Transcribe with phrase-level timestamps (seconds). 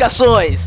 [0.00, 0.64] indicações.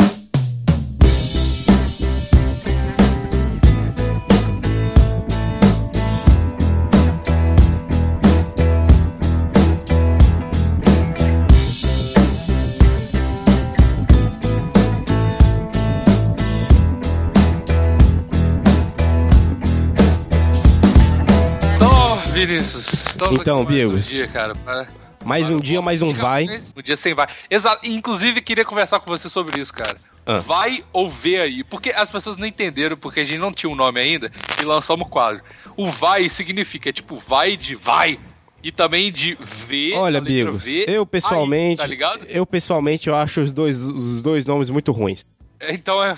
[21.76, 24.06] Então, Vinícius, estamos Então, aqui Bigos.
[24.08, 24.56] dia, cara.
[24.56, 24.88] para-
[25.26, 26.48] Mais um dia, mais um vai.
[26.76, 27.28] Um dia sem vai.
[27.50, 27.88] Exato.
[27.88, 29.98] Inclusive, queria conversar com você sobre isso, cara.
[30.26, 30.40] Ah.
[30.40, 31.64] Vai ou vê aí.
[31.64, 35.06] Porque as pessoas não entenderam, porque a gente não tinha um nome ainda, e lançamos
[35.08, 35.44] o quadro.
[35.76, 38.20] O vai significa, tipo, vai de vai.
[38.64, 39.94] E também de ver.
[39.96, 42.26] Olha, a letra Bigos, V, eu pessoalmente, aí, tá ligado?
[42.30, 45.26] eu pessoalmente eu acho os dois, os dois nomes muito ruins.
[45.70, 46.18] Então é.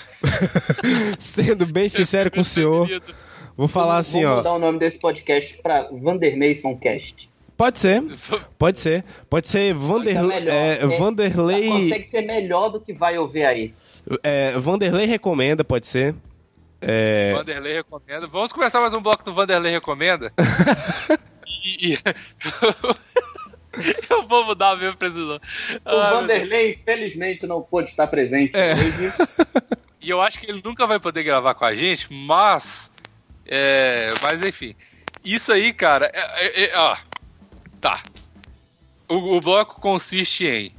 [1.18, 2.88] Sendo bem sincero com o senhor,
[3.58, 4.38] vou falar assim, Vamos ó.
[4.38, 7.28] mudar o nome desse podcast pra Vanderneison Cast.
[7.58, 8.04] Pode ser,
[8.60, 13.18] pode ser, pode ser Tá Vanderlei, é, É, Vanderlei, Consegue ser melhor do que vai
[13.18, 13.74] ouvir aí.
[14.24, 16.14] é, Vanderlei recomenda, pode ser.
[16.82, 18.28] É, Vanderlei recomenda.
[18.28, 20.34] Vamos começar mais um bloco do Vanderlei recomenda.
[21.48, 22.00] e, e-
[24.10, 25.40] eu vou mudar mesmo precisão.
[25.86, 28.74] O Vanderlei, infelizmente, não pôde estar presente É.
[28.74, 29.14] hoje.
[30.02, 32.92] E eu acho que ele nunca vai poder gravar com a gente, mas.
[33.48, 34.76] É, mas enfim.
[35.24, 36.12] Isso aí, cara.
[36.14, 36.96] É, é- é- ó,
[37.86, 38.02] tá.
[39.08, 40.70] O, o bloco consiste em.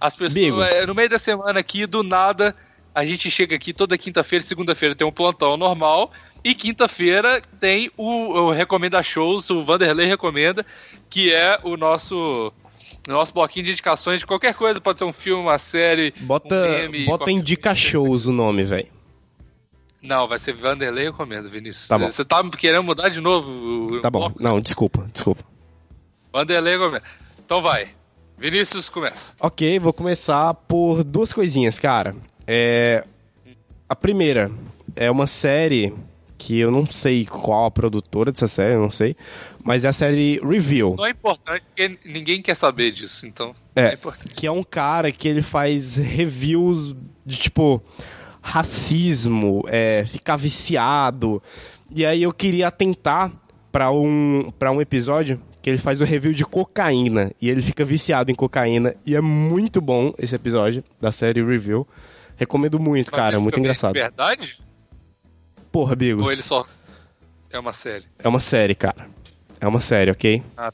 [0.00, 0.72] As pessoas.
[0.72, 2.54] é, no meio da semana aqui, do nada,
[2.94, 6.12] a gente chega aqui toda quinta-feira, segunda-feira tem um plantão normal.
[6.44, 10.64] E quinta-feira tem o, o Recomenda Shows, o Vanderlei Recomenda,
[11.08, 12.52] que é o nosso.
[13.06, 16.14] Nosso bloquinho de indicações de qualquer coisa, pode ser um filme, uma série.
[16.20, 17.80] bota, um meme, bota Indica coisa.
[17.80, 18.86] Shows o nome, velho.
[20.00, 21.88] Não, vai ser Vanderlei Recomenda, Vinícius.
[21.88, 22.06] Tá bom.
[22.06, 24.42] Você tá querendo mudar de novo Tá bom, bloco?
[24.42, 25.44] não, desculpa, desculpa.
[26.32, 27.02] Vanderlei Recomenda.
[27.44, 27.88] Então vai.
[28.38, 29.32] Vinícius começa.
[29.38, 32.16] Ok, vou começar por duas coisinhas, cara.
[32.46, 33.04] É,
[33.88, 34.50] a primeira
[34.96, 35.92] é uma série
[36.38, 39.14] que eu não sei qual a produtora dessa série, eu não sei,
[39.62, 40.96] mas é a série Review.
[40.96, 43.54] Não é importante porque ninguém quer saber disso, então.
[43.76, 44.34] É, importante.
[44.34, 47.80] que é um cara que ele faz reviews de tipo
[48.42, 51.40] racismo, é, ficar viciado.
[51.94, 53.30] E aí eu queria atentar
[53.70, 57.84] pra um, pra um episódio que ele faz o review de cocaína e ele fica
[57.84, 61.86] viciado em cocaína e é muito bom esse episódio da série Review.
[62.36, 63.94] Recomendo muito, Mas cara, muito engraçado.
[63.94, 64.60] De verdade?
[65.70, 66.24] Porra, Bigos.
[66.24, 66.66] Ou ele só.
[67.48, 68.04] É uma série?
[68.18, 69.06] É uma série, cara.
[69.60, 70.42] É uma série, ok?
[70.56, 70.72] Ah.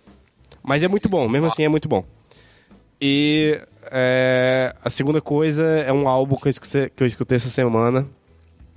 [0.63, 2.03] Mas é muito bom, mesmo assim é muito bom.
[3.01, 3.61] E
[3.91, 8.07] é, a segunda coisa é um álbum que eu, escutei, que eu escutei essa semana,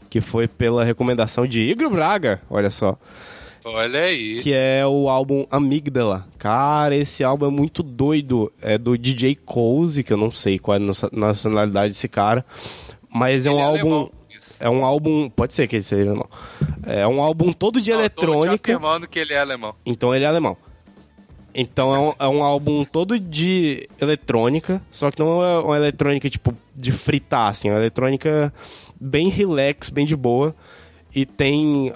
[0.09, 2.97] que foi pela recomendação de Igor Braga, olha só.
[3.63, 4.39] Olha aí.
[4.41, 6.27] Que é o álbum Amígdala.
[6.37, 8.51] Cara, esse álbum é muito doido.
[8.61, 12.43] É do DJ Cozy, que eu não sei qual é a nacionalidade desse cara.
[13.13, 13.79] Mas é um Ele álbum.
[13.93, 14.11] alemão.
[14.59, 15.29] É um álbum.
[15.29, 16.27] Pode ser que ele seja alemão.
[16.85, 18.71] É um álbum todo de Não, eu eletrônica.
[18.73, 19.75] afirmando que ele é alemão.
[19.85, 20.57] Então ele é alemão.
[21.53, 26.29] Então é um, é um álbum todo de eletrônica, só que não é uma eletrônica
[26.29, 28.53] tipo de fritar, assim, é uma eletrônica
[28.97, 30.55] bem relax, bem de boa.
[31.13, 31.91] E tem.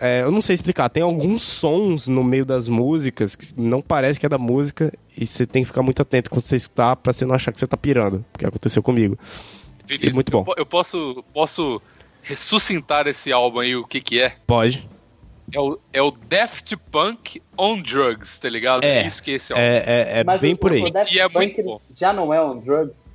[0.00, 4.18] É, eu não sei explicar, tem alguns sons no meio das músicas que não parece
[4.20, 7.12] que é da música, e você tem que ficar muito atento quando você escutar pra
[7.12, 9.18] você não achar que você tá pirando, porque aconteceu comigo.
[9.86, 10.44] Vinícius, muito eu bom.
[10.44, 11.80] po- Eu, posso, posso
[12.22, 14.32] ressuscitar esse álbum aí, o que que é?
[14.46, 14.88] Pode.
[15.54, 18.82] É o, é o Daft Punk on Drugs, tá ligado?
[18.82, 19.06] É.
[19.06, 19.62] isso que esse álbum.
[19.64, 20.82] É, é, é Mas bem o, por aí.
[20.82, 21.80] O Daft E é Punk muito bom.
[21.94, 23.06] já não é on drugs.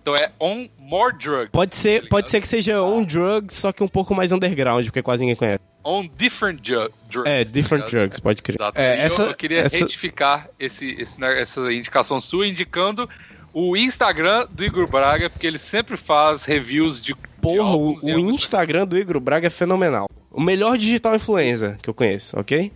[0.00, 1.50] Então é On More Drugs.
[1.52, 2.08] Pode tá ser, ligado?
[2.08, 5.36] pode ser que seja on drugs, só que um pouco mais underground, porque quase ninguém
[5.36, 5.60] conhece.
[5.88, 7.30] On Different ju- Drugs.
[7.30, 8.00] É, tá different ligado?
[8.02, 8.56] drugs, pode crer.
[8.56, 8.78] Exato.
[8.80, 13.08] É, essa, eu, eu queria essa- retificar esse, esse ne- essa indicação sua, indicando
[13.52, 17.14] o Instagram do Igor Braga, porque ele sempre faz reviews de.
[17.14, 20.08] de Porra, o, e é o muito- Instagram do Igor Braga é fenomenal.
[20.30, 22.70] O melhor digital influencer que eu conheço, ok?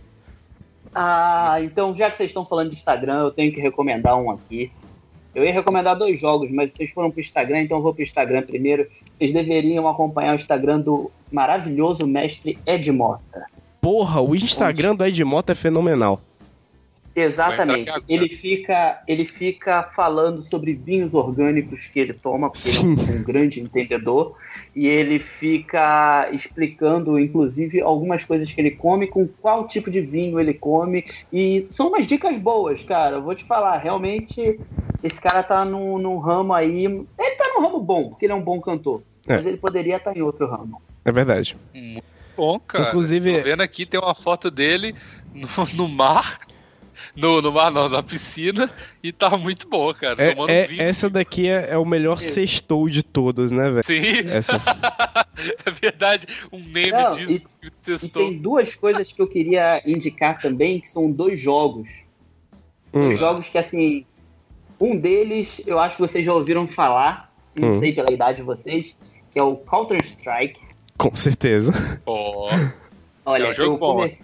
[0.95, 4.71] Ah, então já que vocês estão falando de Instagram, eu tenho que recomendar um aqui.
[5.35, 8.43] Eu ia recomendar dois jogos, mas vocês foram pro Instagram, então eu vou pro Instagram
[8.43, 8.87] primeiro.
[9.13, 13.45] Vocês deveriam acompanhar o Instagram do maravilhoso mestre Ed Mota.
[13.81, 16.21] Porra, o Instagram do Ed Mota é fenomenal.
[17.15, 17.91] Exatamente.
[18.09, 23.19] Ele fica, ele fica falando sobre vinhos orgânicos que ele toma, porque ele é um,
[23.19, 24.35] um grande entendedor.
[24.75, 30.39] E ele fica explicando, inclusive, algumas coisas que ele come, com qual tipo de vinho
[30.39, 31.05] ele come.
[31.31, 33.17] E são umas dicas boas, cara.
[33.17, 34.59] Eu vou te falar, realmente,
[35.03, 36.85] esse cara tá num, num ramo aí.
[36.85, 39.01] Ele tá num ramo bom, porque ele é um bom cantor.
[39.27, 39.35] É.
[39.35, 40.81] Mas ele poderia estar em outro ramo.
[41.05, 41.55] É verdade.
[42.35, 42.87] Bom, cara.
[42.87, 44.95] Inclusive- Tô vendo aqui, tem uma foto dele
[45.33, 46.39] no, no mar.
[47.15, 48.69] No, no mar, não, na piscina,
[49.01, 50.17] e tá muito boa, cara.
[50.21, 53.83] É, é essa daqui é, é, o melhor sextou de todos, né, velho?
[53.83, 54.29] Sim.
[54.29, 54.53] Essa...
[55.65, 57.57] é verdade, um meme não, disso.
[57.61, 61.89] E, e, tem duas coisas que eu queria indicar também, que são dois jogos.
[62.93, 63.07] Hum.
[63.07, 64.05] Dois jogos que, assim,
[64.79, 67.73] um deles, eu acho que vocês já ouviram falar, não hum.
[67.79, 68.95] sei pela idade de vocês,
[69.31, 70.59] que é o Counter-Strike.
[70.97, 71.71] Com certeza.
[72.05, 72.47] Oh.
[73.25, 74.17] Olha, é um eu, come...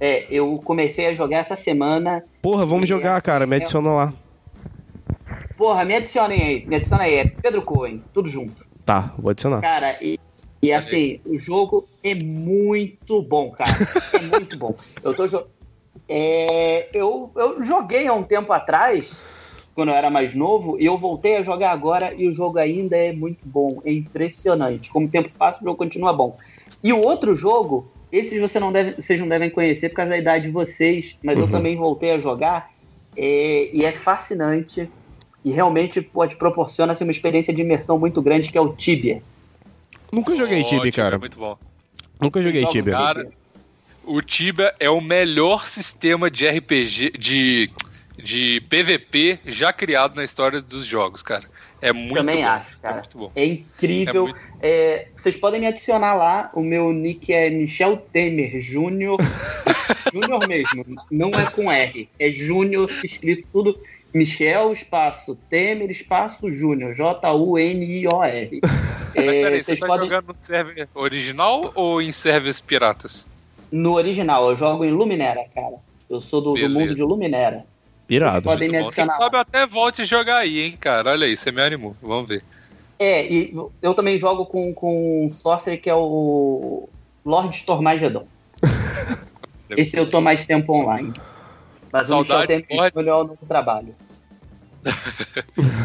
[0.00, 2.24] é, eu comecei a jogar essa semana.
[2.42, 3.46] Porra, vamos jogar, cara.
[3.46, 4.14] Me adiciona lá.
[5.56, 6.66] Porra, me adicionem aí.
[6.66, 7.14] Me adiciona aí.
[7.14, 8.64] É Pedro Cohen, tudo junto.
[8.84, 9.60] Tá, vou adicionar.
[9.60, 10.18] Cara, e,
[10.62, 13.70] e assim, o jogo é muito bom, cara.
[14.12, 14.74] é muito bom.
[15.02, 15.54] Eu tô jogando.
[16.08, 19.10] É, eu, eu joguei há um tempo atrás
[19.74, 22.96] quando eu era mais novo, e eu voltei a jogar agora e o jogo ainda
[22.96, 24.88] é muito bom, é impressionante.
[24.90, 26.36] Como o tempo passa, o jogo continua bom.
[26.82, 30.18] E o outro jogo, esses você não deve, vocês não devem conhecer por causa da
[30.18, 31.42] idade de vocês, mas uhum.
[31.42, 32.70] eu também voltei a jogar
[33.16, 34.88] é, e é fascinante
[35.44, 39.20] e realmente pode proporciona assim, uma experiência de imersão muito grande que é o Tibia.
[40.12, 41.16] Nunca joguei oh, Tibia, cara.
[41.16, 41.58] É muito bom.
[42.20, 42.92] Nunca joguei Tibia.
[42.92, 43.28] Cara,
[44.04, 47.70] o Tibia é o melhor sistema de RPG de
[48.16, 51.44] de PVP já criado na história dos jogos, cara.
[51.84, 52.48] É muito Também bom.
[52.48, 53.02] acho, cara.
[53.36, 54.28] É, é incrível.
[54.28, 54.40] É muito...
[54.62, 56.50] é, vocês podem me adicionar lá.
[56.54, 59.18] O meu nick é Michel Temer Júnior.
[60.10, 60.82] Júnior mesmo.
[61.12, 62.08] Não é com R.
[62.18, 63.78] É Júnior escrito tudo.
[64.14, 66.94] Michel, espaço, Temer, espaço, Júnior.
[66.94, 68.60] J-U-N-I-O-R.
[69.14, 70.08] Mas peraí, você tá podem...
[70.08, 73.26] jogando no server original ou em servers piratas?
[73.70, 75.76] No original, eu jogo em Luminera, cara.
[76.08, 77.66] Eu sou do, do mundo de Luminera.
[78.08, 78.42] Irado.
[78.42, 79.18] Podem me adicionar.
[79.18, 81.10] Sabe até volte a jogar aí, hein, cara.
[81.10, 81.96] Olha aí, você me animou.
[82.02, 82.44] Vamos ver.
[82.98, 86.88] É, e eu também jogo com, com um Sorcerer que é o
[87.24, 88.26] Lord Stormagedon.
[89.70, 91.12] Esse eu tô mais tempo online.
[91.92, 92.92] Mas o Michel tem Lord...
[92.96, 93.94] melhor no trabalho.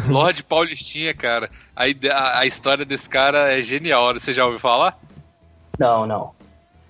[0.10, 1.50] Lorde Paulistinha, cara.
[1.74, 4.14] A, a, a, história desse cara é genial.
[4.14, 5.00] Você já ouviu falar?
[5.78, 6.32] Não, não.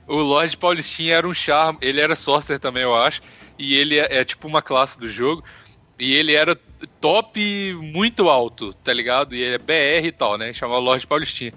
[0.08, 1.78] O Lorde Paulistinha era um charme.
[1.82, 3.22] Ele era sorcerer também, eu acho
[3.60, 5.44] e ele é, é, tipo uma classe do jogo.
[6.00, 6.58] E ele era
[7.02, 9.36] top muito alto, tá ligado?
[9.36, 10.54] E ele é BR e tal, né?
[10.54, 11.54] Chamava Lorde Paulistinha.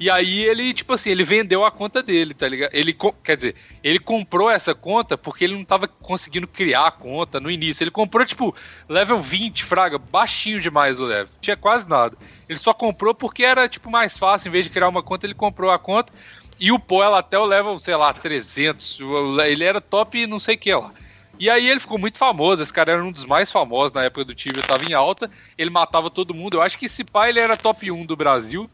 [0.00, 2.74] E aí ele, tipo assim, ele vendeu a conta dele, tá ligado?
[2.74, 7.38] Ele, quer dizer, ele comprou essa conta porque ele não tava conseguindo criar a conta
[7.38, 7.84] no início.
[7.84, 8.52] Ele comprou, tipo,
[8.88, 11.32] level 20, fraga, baixinho demais o level.
[11.40, 12.16] Tinha quase nada.
[12.48, 14.48] Ele só comprou porque era, tipo, mais fácil.
[14.48, 16.12] Em vez de criar uma conta, ele comprou a conta.
[16.58, 18.98] E upou ela até o level, sei lá, 300.
[19.46, 20.92] Ele era top não sei o que lá.
[21.38, 24.24] E aí ele ficou muito famoso, esse cara era um dos mais famosos na época
[24.24, 27.40] do Tibia, tava em alta, ele matava todo mundo, eu acho que esse pai ele
[27.40, 28.70] era top 1 do Brasil,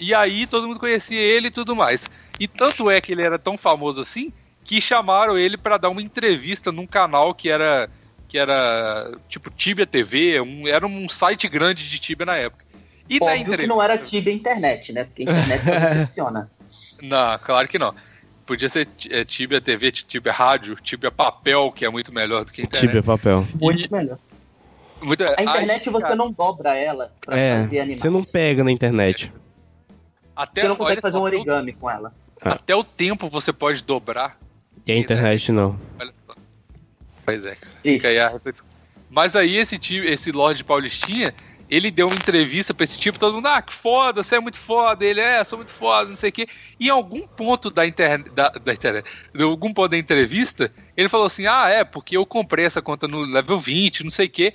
[0.00, 2.10] e aí todo mundo conhecia ele e tudo mais.
[2.38, 4.32] E tanto é que ele era tão famoso assim,
[4.64, 7.88] que chamaram ele para dar uma entrevista num canal que era
[8.28, 12.64] que era tipo Tibia TV, um, era um site grande de Tibia na época.
[13.08, 13.62] E Óbvio na entrevista...
[13.62, 15.04] que não era Tibia Internet, né?
[15.04, 15.62] Porque a internet
[16.06, 16.50] funciona.
[17.02, 17.94] Não, claro que não.
[18.46, 22.60] Podia ser é, Tibia TV, Tibia Rádio, Tibia Papel, que é muito melhor do que
[22.60, 22.86] a internet.
[22.86, 23.46] Tibia Papel.
[23.60, 24.18] Muito melhor.
[25.02, 25.22] Muito...
[25.22, 26.16] A internet Aí, você cara...
[26.16, 28.00] não dobra ela pra é, fazer animais.
[28.00, 29.32] Você não pega na internet.
[30.36, 32.12] Até, você não consegue fazer um origami com ela.
[32.42, 32.52] Ah.
[32.52, 34.38] Até o tempo você pode dobrar.
[34.86, 35.78] E a internet não.
[37.24, 38.38] Pois é, Fica aí a...
[39.08, 41.32] Mas aí esse, esse Lorde Paulistinha,
[41.74, 44.58] ele deu uma entrevista pra esse tipo, todo mundo, ah, que foda, você é muito
[44.58, 46.48] foda, ele é, sou muito foda, não sei o quê.
[46.78, 49.04] E em algum ponto da internet, da, da internet,
[49.34, 53.08] em algum ponto da entrevista, ele falou assim, ah, é, porque eu comprei essa conta
[53.08, 54.54] no level 20, não sei o quê.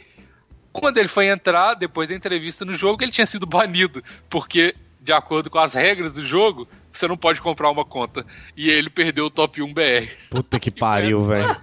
[0.72, 5.12] Quando ele foi entrar, depois da entrevista no jogo, ele tinha sido banido, porque, de
[5.12, 8.26] acordo com as regras do jogo, você não pode comprar uma conta.
[8.56, 10.10] E ele perdeu o top 1 BR.
[10.30, 11.58] Puta que pariu, velho.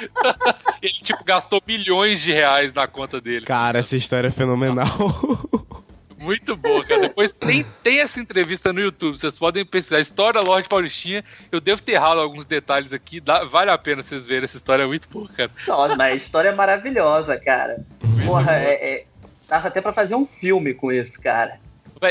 [0.82, 3.46] Ele, tipo, gastou milhões de reais na conta dele.
[3.46, 4.86] Cara, essa história é fenomenal.
[6.18, 7.02] Muito boa, cara.
[7.02, 9.18] Depois tem, tem essa entrevista no YouTube.
[9.18, 9.98] Vocês podem pesquisar.
[9.98, 11.24] História Lorde Paulistinha.
[11.50, 13.20] Eu devo ter errado alguns detalhes aqui.
[13.20, 14.44] Dá, vale a pena vocês verem.
[14.44, 15.50] Essa história é muito boa, cara.
[15.66, 17.84] Nossa, mas a história é maravilhosa, cara.
[18.24, 19.04] Porra, é, é...
[19.48, 21.58] Dava até pra fazer um filme com isso, cara.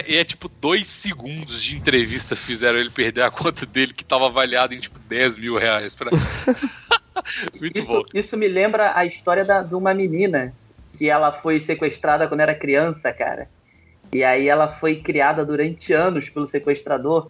[0.08, 4.28] E é tipo dois segundos de entrevista fizeram ele perder a conta dele, que tava
[4.28, 5.94] avaliado em tipo 10 mil reais.
[5.94, 6.10] Pra...
[7.60, 8.04] Muito isso, bom.
[8.14, 10.54] Isso me lembra a história da, de uma menina
[10.98, 13.50] que ela foi sequestrada quando era criança, cara.
[14.14, 17.30] E aí ela foi criada durante anos pelo sequestrador.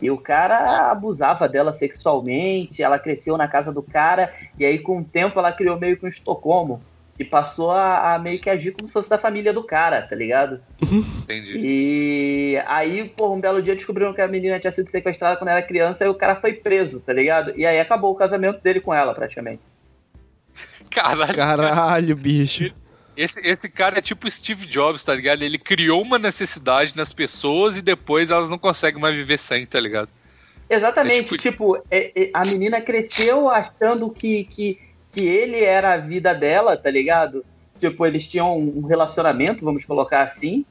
[0.00, 4.98] E o cara abusava dela sexualmente, ela cresceu na casa do cara, e aí com
[5.00, 6.80] o tempo ela criou meio que um Estocolmo
[7.18, 10.14] e passou a, a, meio que agir como se fosse da família do cara, tá
[10.14, 10.60] ligado?
[10.80, 11.58] Entendi.
[11.58, 15.62] E aí, por um belo dia descobriram que a menina tinha sido sequestrada quando era
[15.62, 17.52] criança e o cara foi preso, tá ligado?
[17.56, 19.60] E aí acabou o casamento dele com ela, praticamente.
[20.90, 21.34] Caralho.
[21.34, 22.72] Caralho, bicho.
[23.16, 25.42] Esse, esse cara é tipo Steve Jobs, tá ligado?
[25.42, 29.80] Ele criou uma necessidade nas pessoas e depois elas não conseguem mais viver sem, tá
[29.80, 30.08] ligado?
[30.70, 34.78] Exatamente, É tipo tipo, é- é- a menina cresceu achando que, que,
[35.12, 37.44] que ele era a vida dela, tá ligado?
[37.78, 40.64] Tipo, eles tinham um relacionamento, vamos colocar assim,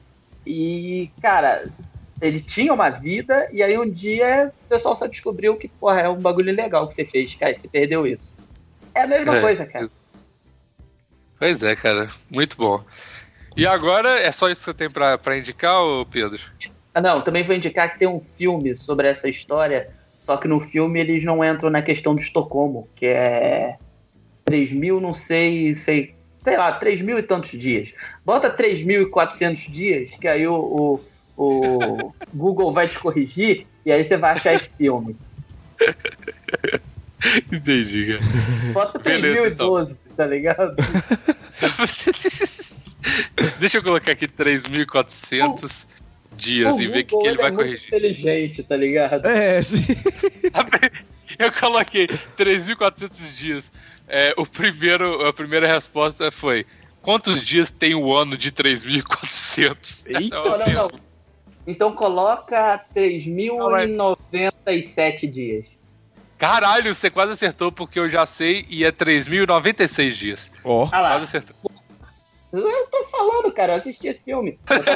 [0.46, 1.70] e, cara,
[2.20, 6.08] ele tinha uma vida, e aí um dia o pessoal só descobriu que, porra, é
[6.08, 8.36] um bagulho legal que você fez, cara, você perdeu isso.
[8.94, 9.40] É a mesma É.
[9.40, 9.88] coisa, cara.
[11.38, 12.10] Pois é, cara.
[12.30, 12.84] Muito bom.
[13.56, 16.40] E agora, é só isso que você tem pra, pra indicar, ô Pedro?
[16.94, 19.88] Ah, não, também vou indicar que tem um filme sobre essa história,
[20.20, 23.76] só que no filme eles não entram na questão de Estocolmo, que é
[24.48, 27.92] 3 mil, não sei, sei, sei lá, 3 mil e tantos dias.
[28.24, 30.98] Bota 3.400 dias, que aí o,
[31.36, 35.14] o, o Google vai te corrigir e aí você vai achar esse filme.
[37.52, 38.20] Entendi, cara.
[38.72, 39.70] Bota Beleza, então.
[39.70, 40.74] 3.012, tá ligado?
[43.60, 45.86] Deixa eu colocar aqui 3.400
[46.36, 47.86] dias o e ver o que, que ele vai é muito corrigir.
[47.88, 49.26] inteligente, tá ligado?
[49.26, 49.80] É, sim.
[51.38, 53.72] Eu coloquei 3.400 dias.
[54.08, 56.64] É, o primeiro, a primeira resposta foi:
[57.02, 60.04] quantos dias tem o ano de 3.400?
[60.20, 60.36] Eita.
[60.36, 60.90] É uma Não, não, não.
[61.66, 65.66] Então coloca 3.097 dias.
[66.38, 70.50] Caralho, você quase acertou porque eu já sei e é 3.096 dias.
[70.64, 70.88] Ó.
[70.90, 71.54] Ah lá, Quase acertou.
[72.52, 74.58] eu tô falando, cara, eu assisti esse filme.
[74.64, 74.84] Tava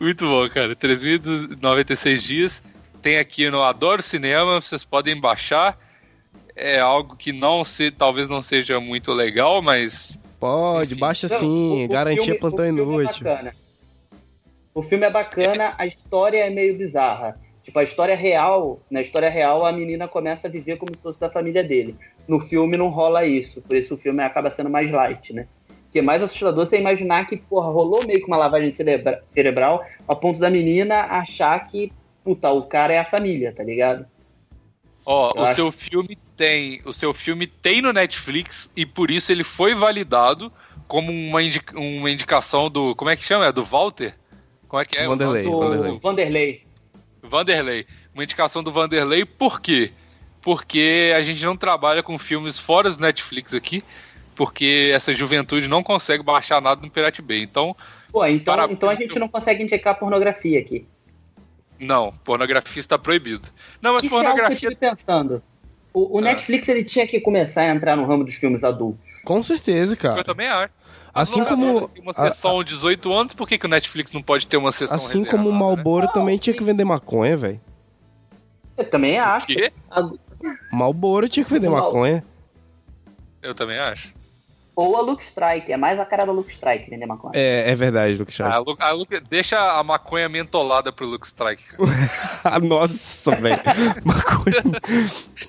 [0.00, 0.74] Muito bom, cara.
[0.74, 2.60] 3.096 dias.
[3.04, 5.78] Tem aqui no Adoro Cinema, vocês podem baixar.
[6.56, 11.82] É algo que não se, talvez não seja muito legal, mas Pode, baixa Não, sim.
[11.82, 13.24] o- o Garantia filme- plantão o filme é inútil.
[13.24, 13.52] bacana.
[14.74, 17.38] O filme é bacana, a história é meio bizarra.
[17.62, 21.20] Tipo, a história real, na história real, a menina começa a viver como se fosse
[21.20, 21.94] da família dele.
[22.26, 25.46] No filme não rola isso, por isso o filme acaba sendo mais light, né?
[25.84, 30.16] Porque mais assustador você imaginar que, porra, rolou meio que uma lavagem cerebra- cerebral a
[30.16, 31.92] ponto da menina achar que,
[32.24, 34.06] puta, o cara é a família, tá ligado?
[35.06, 39.10] Ó, Eu o acho- seu filme tem, o seu filme tem no Netflix e por
[39.10, 40.50] isso ele foi validado
[40.88, 43.46] como uma, indi- uma indicação do, como é que chama?
[43.46, 44.14] É do Walter?
[44.66, 45.06] Como é que é?
[45.06, 45.42] Vanderlei.
[45.44, 45.98] Do Vanderlei.
[46.02, 46.62] Vanderlei.
[47.22, 47.86] Vanderlei.
[48.14, 49.92] Uma indicação do Vanderlei, por quê?
[50.42, 53.82] Porque a gente não trabalha com filmes fora do Netflix aqui,
[54.34, 57.42] porque essa juventude não consegue baixar nada no Pirate Bay.
[57.42, 57.76] Então,
[58.12, 60.86] Pô, então, Para- então a gente não consegue indicar pornografia aqui.
[61.80, 63.48] Não, pornografia está proibido.
[63.82, 65.42] Não, mas Isso é algo que eu pornografia pensando.
[65.92, 66.22] O, o Ah.
[66.22, 69.04] Netflix ele tinha que começar a entrar no ramo dos filmes adultos.
[69.24, 70.24] Com certeza, eu cara.
[70.24, 70.72] também acho.
[71.12, 74.56] Assim As como- uma sessão 18 anos, por que, que o Netflix não pode ter
[74.56, 75.58] uma sessão Assim como o né?
[75.58, 77.60] Malboro também tinha que vender maconha, velho.
[78.76, 79.46] Eu também acho.
[79.46, 79.72] Quê?
[79.88, 80.10] A-
[80.72, 82.24] Malboro tinha que vender Mal- maconha.
[83.40, 84.12] Eu também acho.
[84.76, 87.32] Ou a Luke Strike, é mais a cara da Luke Strike vender maconha.
[87.34, 88.66] É, é verdade, Luke A Charles.
[88.66, 91.62] Lu- a Lu- deixa a maconha mentolada pro Luke Strike.
[92.44, 93.60] Ah, Nossa, velho.
[94.04, 94.62] maconha.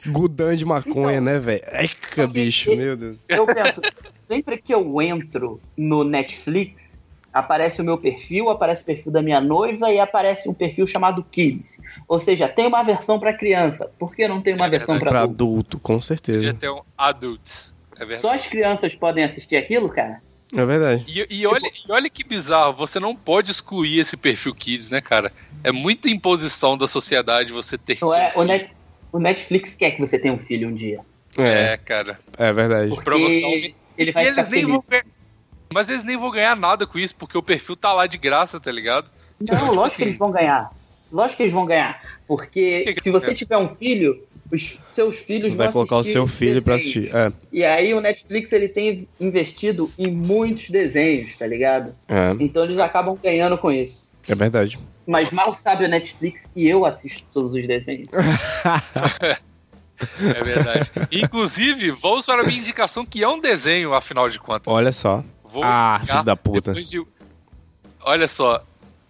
[0.07, 1.61] Gudan de maconha, né, velho?
[1.65, 3.19] Eca, bicho, meu Deus.
[3.27, 3.81] Eu penso,
[4.27, 6.83] sempre que eu entro no Netflix,
[7.33, 11.21] aparece o meu perfil, aparece o perfil da minha noiva e aparece um perfil chamado
[11.23, 11.81] Kids.
[12.07, 13.89] Ou seja, tem uma versão para criança.
[13.99, 15.43] Por que não tem uma versão Pra para adulto?
[15.43, 16.53] adulto, com Podia certeza.
[16.53, 17.73] ter um adult.
[17.95, 18.21] É verdade.
[18.21, 20.21] Só as crianças podem assistir aquilo, cara?
[20.53, 21.05] É verdade.
[21.07, 25.01] E, e olha, e olha que bizarro, você não pode excluir esse perfil Kids, né,
[25.01, 25.31] cara?
[25.63, 27.97] É muita imposição da sociedade você ter.
[28.01, 28.45] Não é, um o, filho.
[28.47, 28.69] Net-
[29.13, 30.99] o Netflix quer que você tenha um filho um dia.
[31.37, 32.19] É, É, cara.
[32.37, 32.89] é verdade.
[32.89, 33.33] Porque Promoção.
[33.97, 35.05] ele vai E eles nem vão ganhar-
[35.73, 38.59] Mas eles nem vão ganhar nada com isso, porque o perfil tá lá de graça,
[38.59, 39.09] tá ligado?
[39.41, 40.71] Não, Tipo lógico assim- que eles vão ganhar.
[41.11, 42.01] Lógico que eles vão ganhar.
[42.27, 46.03] Porque Que que se você tiver um filho, os seus filhos Vai vão colocar o
[46.03, 47.07] seu filho pra desenhos.
[47.13, 47.15] assistir.
[47.15, 51.93] É, E aí o Netflix ele tem investido em muitos desenhos, tá ligado?
[52.07, 54.11] é, Então eles acabam ganhando com isso.
[54.27, 54.79] é verdade.
[55.07, 58.07] Mas mal sabe o Netflix que eu assisto todos os desenhos.
[60.19, 60.91] É verdade.
[61.11, 64.71] Inclusive, vamos para a minha indicação, que é um desenho, afinal de contas.
[64.73, 65.23] Olha só.
[65.53, 66.73] Vou Ah, filho da puta.
[66.73, 67.01] de-
[68.01, 68.61] Olha só,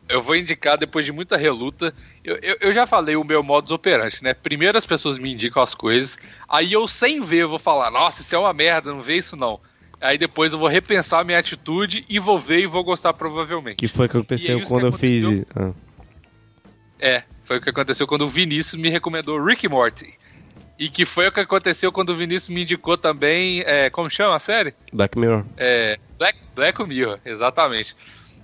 [0.08, 1.92] eu vou indicar depois de muita reluta.
[2.26, 4.34] Eu, eu, eu já falei o meu modus operandi, né?
[4.34, 6.18] Primeiro as pessoas me indicam as coisas,
[6.50, 9.60] aí eu sem ver vou falar, nossa, isso é uma merda, não vê isso não.
[10.02, 13.78] Aí depois eu vou repensar a minha atitude e vou ver e vou gostar provavelmente.
[13.78, 15.24] que foi que aconteceu aí, quando eu isso que fiz.
[15.24, 15.46] aconteceu?
[15.56, 15.74] Ah,
[17.00, 20.14] É, foi o que aconteceu quando o Vinícius me recomendou Rick Morty.
[20.78, 24.36] E que foi o que aconteceu quando o Vinícius me indicou também, é, como chama
[24.36, 24.74] a série?
[24.92, 25.46] Black Mirror.
[25.56, 27.96] É, Black, Black Mirror, exatamente.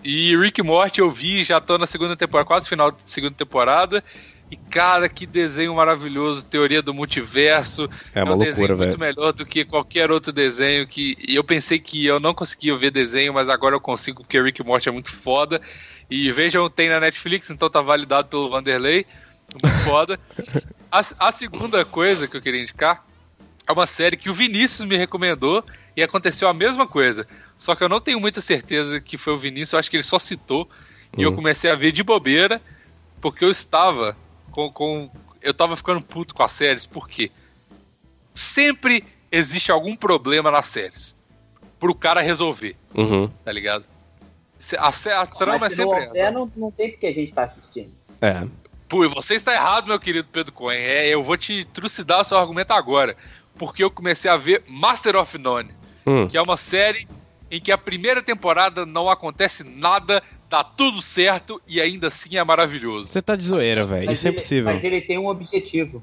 [0.04, 4.04] E Rick Morty eu vi, já tô na segunda temporada, quase final da segunda temporada.
[4.50, 7.90] E cara, que desenho maravilhoso, teoria do multiverso.
[8.14, 11.80] É uma um loucura, desenho muito melhor do que qualquer outro desenho que eu pensei
[11.80, 15.12] que eu não conseguia ver desenho, mas agora eu consigo porque Rick Morty é muito
[15.12, 15.62] foda.
[16.10, 19.06] E vejam, tem na Netflix, então tá validado pelo Vanderlei.
[19.54, 20.20] Muito foda.
[20.92, 23.02] A, a segunda coisa que eu queria indicar
[23.66, 25.64] é uma série que o Vinícius me recomendou
[25.96, 27.26] e aconteceu a mesma coisa.
[27.62, 30.04] Só que eu não tenho muita certeza que foi o Vinícius, eu acho que ele
[30.04, 30.68] só citou.
[31.16, 31.36] E eu Hum.
[31.36, 32.60] comecei a ver de bobeira,
[33.22, 34.18] porque eu estava
[34.50, 34.68] com.
[34.72, 35.12] com
[35.44, 37.30] eu tava ficando puto com as séries, por quê?
[38.34, 41.16] Sempre existe algum problema nas séries.
[41.80, 43.30] Pro cara resolver, Uhum.
[43.46, 43.86] tá ligado?
[44.80, 44.88] A,
[45.22, 46.32] a trama Mas é se não sempre houver, essa.
[46.32, 47.92] não, não tem porque a gente tá assistindo.
[48.22, 48.44] É.
[48.90, 50.80] Pô, você está errado, meu querido Pedro Cohen.
[50.80, 53.16] É, eu vou te trucidar o seu argumento agora.
[53.56, 55.72] Porque eu comecei a ver Master of None,
[56.08, 56.28] Hum.
[56.28, 57.08] que é uma série
[57.52, 62.44] em que a primeira temporada não acontece nada, dá tudo certo e ainda assim é
[62.44, 63.12] maravilhoso.
[63.12, 64.10] Você tá de zoeira, velho.
[64.10, 64.74] Isso é ele- impossível.
[64.74, 66.02] Mas ele tem um objetivo.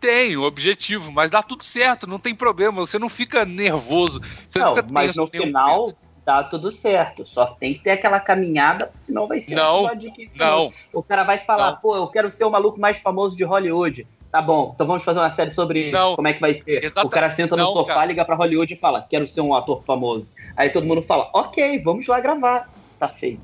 [0.00, 2.80] Tem o objetivo, mas dá tudo certo, não tem problema.
[2.86, 4.20] Você não fica nervoso.
[4.48, 5.96] Você não, Não, fica mas no final momento.
[6.24, 7.26] dá tudo certo.
[7.26, 9.88] Só tem que ter aquela caminhada, senão vai ser Não, um
[10.34, 11.76] Não, o cara vai falar, Não.
[11.78, 14.06] pô, eu quero ser o maluco mais famoso de Hollywood.
[14.36, 16.14] Tá bom, então vamos fazer uma série sobre Não.
[16.14, 16.92] como é que vai ser.
[17.02, 18.04] O cara senta no Não, sofá, cara.
[18.04, 20.28] liga pra Hollywood e fala, quero ser um ator famoso.
[20.54, 22.70] Aí todo mundo fala, ok, vamos lá gravar.
[22.98, 23.40] Tá feito.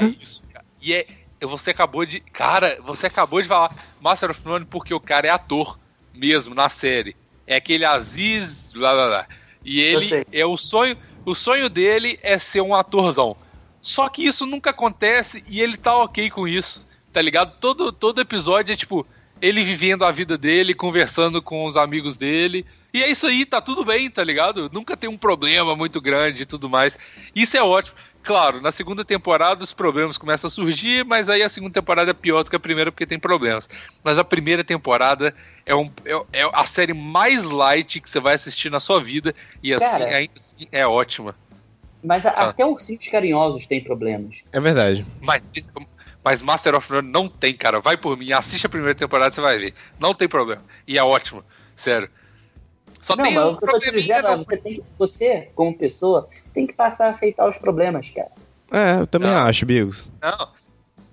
[0.00, 0.64] é isso, cara.
[0.80, 1.06] E é.
[1.42, 2.20] Você acabou de.
[2.20, 5.78] Cara, você acabou de falar Master of None porque o cara é ator
[6.14, 7.14] mesmo na série.
[7.46, 9.26] É aquele Aziz, blá blá blá.
[9.62, 10.96] E ele é o sonho.
[11.26, 13.36] O sonho dele é ser um atorzão.
[13.82, 16.82] Só que isso nunca acontece e ele tá ok com isso.
[17.12, 17.58] Tá ligado?
[17.60, 19.06] Todo, todo episódio é tipo
[19.40, 22.64] ele vivendo a vida dele, conversando com os amigos dele.
[22.92, 24.70] E é isso aí, tá tudo bem, tá ligado?
[24.72, 26.98] Nunca tem um problema muito grande e tudo mais.
[27.34, 27.96] Isso é ótimo.
[28.22, 32.14] Claro, na segunda temporada os problemas começam a surgir, mas aí a segunda temporada é
[32.14, 33.68] pior do que a primeira porque tem problemas.
[34.02, 38.34] Mas a primeira temporada é, um, é, é a série mais light que você vai
[38.34, 40.04] assistir na sua vida e assim, Cara.
[40.16, 41.34] ainda assim é ótima.
[42.02, 42.48] Mas a- Ah.
[42.50, 44.34] até ursinhos carinhosos têm problemas.
[44.52, 45.06] É verdade.
[45.22, 45.42] Mas,
[46.24, 47.80] mas Master of None não tem, cara.
[47.80, 49.74] Vai por mim, assiste a primeira temporada, você vai ver.
[49.98, 50.62] Não tem problema.
[50.86, 51.44] E é ótimo,
[51.76, 52.08] sério.
[53.00, 55.50] Só não, tem mas um o que eu te dizendo é, você, tem que, você,
[55.54, 58.30] como pessoa, tem que passar a aceitar os problemas, cara.
[58.70, 59.38] É, eu também Não.
[59.38, 60.10] acho, Bigos.
[60.20, 60.48] Não.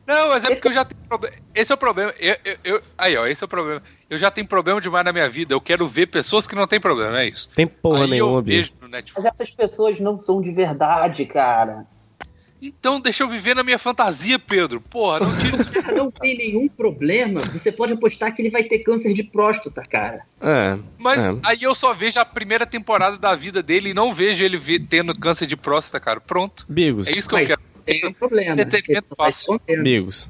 [0.05, 1.35] Não, mas é porque eu já tenho problema.
[1.55, 2.13] Esse é o problema.
[2.19, 3.81] Eu, eu- eu- aí, ó, esse é o problema.
[4.07, 5.53] Eu já tenho problema demais na minha vida.
[5.53, 7.49] Eu quero ver pessoas que não têm problema, é isso.
[7.55, 9.13] Tem porra aí nenhuma, eu Netflix.
[9.15, 11.87] Mas essas pessoas não são de verdade, cara.
[12.61, 14.79] Então deixa eu viver na minha fantasia, Pedro.
[14.81, 15.71] Porra, não tira isso.
[15.71, 17.41] de- Não tem nenhum problema.
[17.41, 20.21] Você pode apostar que ele vai ter câncer de próstata, cara.
[20.41, 20.77] É.
[20.97, 21.35] Mas É.
[21.43, 25.17] aí eu só vejo a primeira temporada da vida dele e não vejo ele tendo
[25.17, 26.19] câncer de próstata, cara.
[26.19, 26.65] Pronto.
[26.67, 27.07] Bigos.
[27.07, 27.61] É isso que eu Mas- quero.
[27.85, 28.59] Tem um problema.
[28.59, 29.61] Entretenimento fácil.
[29.83, 30.29] Bigos.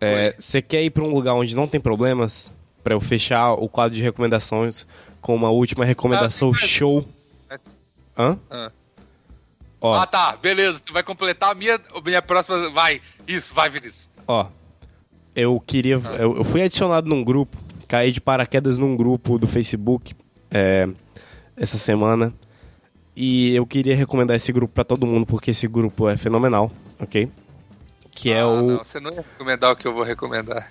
[0.00, 2.52] É, Você quer ir pra um lugar onde não tem problemas?
[2.82, 4.86] Pra eu fechar o quadro de recomendações
[5.20, 7.06] com uma última recomendação Ah, show.
[8.18, 8.38] Hã?
[8.50, 8.72] Ah.
[9.80, 10.36] Ó, Ah, tá.
[10.36, 10.78] Beleza.
[10.78, 12.68] Você vai completar a minha, minha próxima.
[12.70, 13.00] Vai.
[13.26, 14.08] Isso, vai, Vinícius.
[14.26, 14.46] ó.
[15.34, 15.94] Eu queria.
[16.18, 20.12] Eu, eu fui adicionado num grupo, caí de paraquedas num grupo do Facebook
[20.50, 20.88] é,
[21.56, 22.34] essa semana.
[23.14, 27.30] E eu queria recomendar esse grupo pra todo mundo, porque esse grupo é fenomenal, ok?
[28.10, 28.66] Que é Ah, o.
[28.72, 30.70] Não, você não ia recomendar o que eu vou recomendar.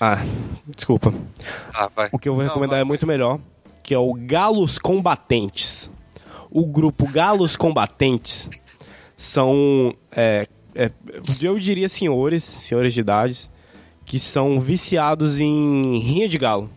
[0.00, 0.18] Ah,
[0.66, 1.14] desculpa.
[1.72, 2.08] Ah, vai.
[2.12, 2.80] O que eu vou Não, recomendar vai.
[2.80, 3.38] é muito melhor,
[3.82, 5.88] que é o Galos Combatentes.
[6.56, 8.48] O grupo Galos Combatentes
[9.16, 10.88] são, é, é,
[11.42, 13.50] eu diria senhores, senhores de idades,
[14.04, 16.70] que são viciados em rinha de galo.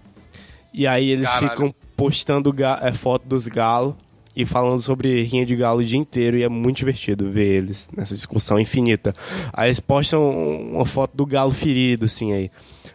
[0.74, 1.50] E aí eles Caralho.
[1.52, 3.94] ficam postando é, foto dos galos
[4.36, 7.88] e falando sobre rinha de galo o dia inteiro e é muito divertido ver eles
[7.96, 9.13] nessa discussão infinita.
[9.54, 10.28] Aí eles postam
[10.72, 12.52] uma foto do galo ferido, assim, aí.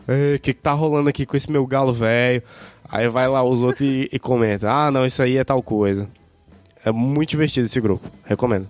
[0.08, 2.42] "Ei, O que, que tá rolando aqui com esse meu galo velho?
[2.88, 4.68] Aí vai lá os outros e, e comenta.
[4.68, 6.08] Ah, não, isso aí é tal coisa.
[6.84, 8.08] É muito divertido esse grupo.
[8.24, 8.66] Recomendo.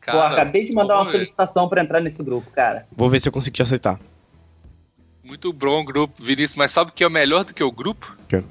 [0.00, 1.12] Pô, Cara, acabei de mandar uma ver.
[1.12, 2.86] solicitação pra entrar nesse grupo, cara.
[2.90, 4.00] Vou ver se eu consigo te aceitar.
[5.22, 8.16] Muito bom o grupo, Vinícius, mas sabe o que é melhor do que o grupo?
[8.26, 8.42] quê?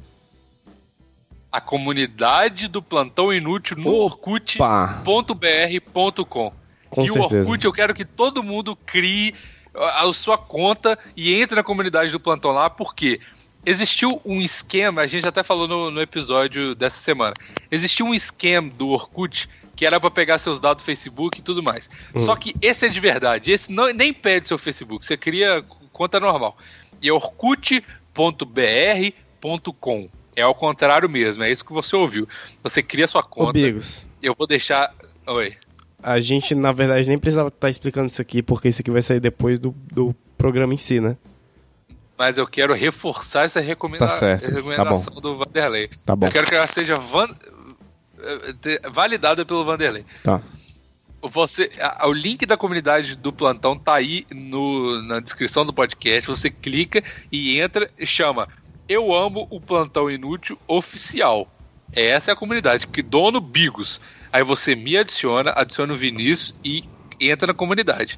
[1.51, 6.53] A comunidade do Plantão Inútil no orkut.br.com.
[6.89, 7.49] com e o certeza.
[7.49, 9.33] Orkut eu quero que todo mundo crie
[9.73, 13.19] a, a sua conta e entre na comunidade do Plantão lá, porque
[13.67, 17.33] existiu um esquema, a gente até falou no, no episódio dessa semana,
[17.69, 21.61] existiu um esquema do Orkut que era pra pegar seus dados do Facebook e tudo
[21.61, 21.87] mais.
[22.15, 22.21] Hum.
[22.21, 26.19] Só que esse é de verdade, esse não, nem pede seu Facebook, você cria conta
[26.19, 26.57] normal.
[27.01, 28.49] E é orkut.br.com.
[30.35, 32.27] É ao contrário mesmo, é isso que você ouviu.
[32.63, 34.93] Você cria sua Ô, conta, Bigos, eu vou deixar...
[35.27, 35.55] Oi.
[36.01, 39.19] a gente, na verdade, nem precisava estar explicando isso aqui, porque isso aqui vai sair
[39.19, 41.17] depois do, do programa em si, né?
[42.17, 45.89] Mas eu quero reforçar essa recomenda Tá certo, tá recomendação do Vanderlei.
[46.05, 46.25] Tá bom.
[46.27, 47.35] Eu quero que ela seja van-
[48.19, 50.03] eh, te- validada pelo Vanderlei.
[50.23, 50.41] Tá.
[51.21, 56.27] Você, a- o link da comunidade do plantão tá aí no, na descrição do podcast.
[56.29, 58.47] Você clica e entra e chama
[58.89, 61.47] Eu amo o plantão inútil oficial.
[61.93, 63.99] Essa é a comunidade que dono Bigos.
[64.31, 66.83] Aí você me adiciona, adiciona o Vinícius e
[67.19, 68.17] entra na comunidade.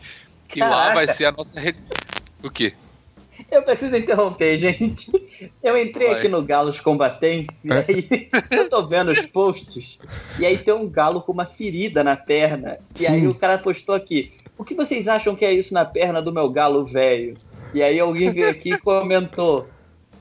[0.56, 1.80] E lá vai ser a nossa rede.
[2.44, 2.74] O quê?
[3.52, 5.12] Eu preciso interromper, gente.
[5.64, 6.20] Eu entrei Vai.
[6.20, 10.00] aqui no Galos Combatentes e aí eu tô vendo os posts
[10.38, 12.78] e aí tem um galo com uma ferida na perna.
[13.00, 13.28] E aí Sim.
[13.28, 16.50] o cara postou aqui: O que vocês acham que é isso na perna do meu
[16.50, 17.38] galo velho?
[17.74, 19.68] E aí alguém veio aqui e comentou: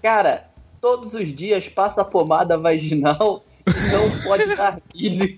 [0.03, 0.49] Cara,
[0.81, 5.35] todos os dias passa pomada vaginal e não pode dar filho.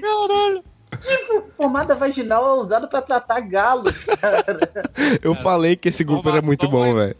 [0.00, 0.69] Caralho.
[1.56, 4.44] Pomada vaginal é usada pra tratar galos, cara.
[5.22, 7.16] Eu falei que esse grupo era muito bom, velho.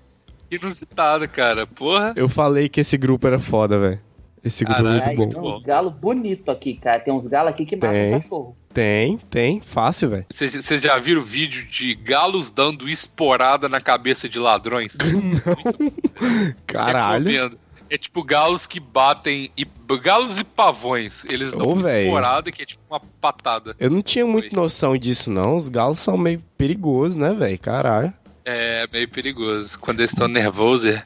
[0.51, 1.66] Inusitado, cara.
[1.66, 2.12] Porra.
[2.16, 4.01] Eu falei que esse grupo era foda, velho.
[4.43, 5.16] Esse grupo é Caralho.
[5.19, 5.51] muito Ai, bom.
[5.51, 6.99] tem uns galos bonitos aqui, cara.
[6.99, 8.21] Tem uns galos aqui que matam Tem.
[8.21, 8.57] cachorro.
[8.73, 9.61] Tem, tem.
[9.61, 10.27] Fácil, velho.
[10.33, 14.97] Vocês já viram o vídeo de galos dando esporada na cabeça de ladrões?
[16.66, 17.27] Caralho.
[17.29, 17.59] Recomendo.
[17.90, 19.50] É tipo galos que batem.
[19.57, 19.66] E,
[20.00, 21.24] galos e pavões.
[21.24, 23.74] Eles dão Ô, uma esporada que é tipo uma patada.
[23.81, 25.57] Eu não tinha muito noção disso, não.
[25.57, 27.59] Os galos são meio perigosos, né, velho?
[27.59, 28.14] Caralho.
[28.44, 29.76] É meio perigoso.
[29.81, 31.03] Quando eles estão nervosos,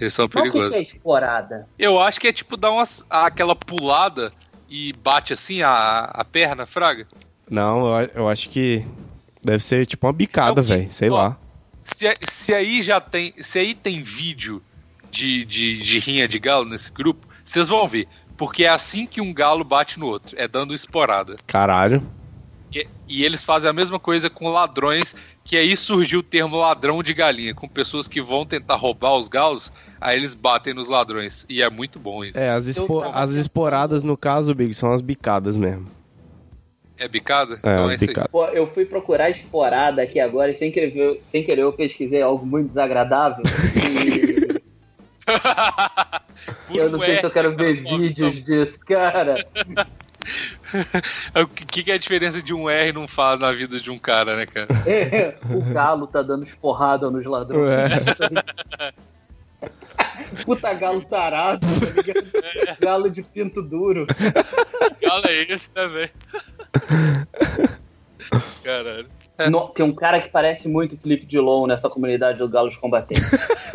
[0.00, 0.74] eles são Mas o que perigosos.
[0.76, 1.66] é esporada?
[1.76, 4.32] Eu acho que é tipo dar umas, aquela pulada
[4.70, 7.04] e bate assim a, a perna, fraga.
[7.50, 8.86] Não, eu, eu acho que
[9.42, 10.88] deve ser tipo uma bicada, É velho.
[10.92, 11.36] Sei ó, lá.
[11.84, 13.34] Se, se aí já tem.
[13.40, 14.62] Se aí tem vídeo
[15.10, 18.06] de, de, de rinha de galo nesse grupo, vocês vão ver.
[18.36, 20.36] Porque é assim que um galo bate no outro.
[20.38, 21.36] É dando esporada.
[21.46, 22.02] Caralho.
[22.72, 27.02] E, e eles fazem a mesma coisa com ladrões, que aí surgiu o termo ladrão
[27.02, 31.44] de galinha, com pessoas que vão tentar roubar os galos, aí eles batem nos ladrões.
[31.48, 32.38] E é muito bom isso.
[32.38, 35.86] É, as, espo- Eu- as esporadas, no caso, Big, são as bicadas mesmo.
[36.98, 37.58] É bicada?
[37.62, 38.08] É, as isso aí.
[38.08, 38.30] bicadas.
[38.30, 42.44] Pô, eu fui procurar esporada aqui agora e sem querer, sem querer eu pesquisei algo
[42.46, 43.42] muito desagradável.
[44.27, 44.27] E
[46.74, 49.36] eu não sei se eu quero ver vídeos disso, cara.
[51.34, 53.98] O que, que é a diferença de um R não faz na vida de um
[53.98, 54.66] cara, né, cara?
[55.48, 57.70] o galo tá dando esporrada nos ladrões.
[57.70, 58.92] É.
[60.44, 62.78] Puta galo tarado, tá ligado?
[62.78, 64.06] Galo de pinto duro.
[65.00, 66.10] Galo é esse também.
[68.62, 69.08] Caralho.
[69.48, 73.30] No- tem um cara que parece muito o Felipe Dilon nessa comunidade do Galos Combatentes.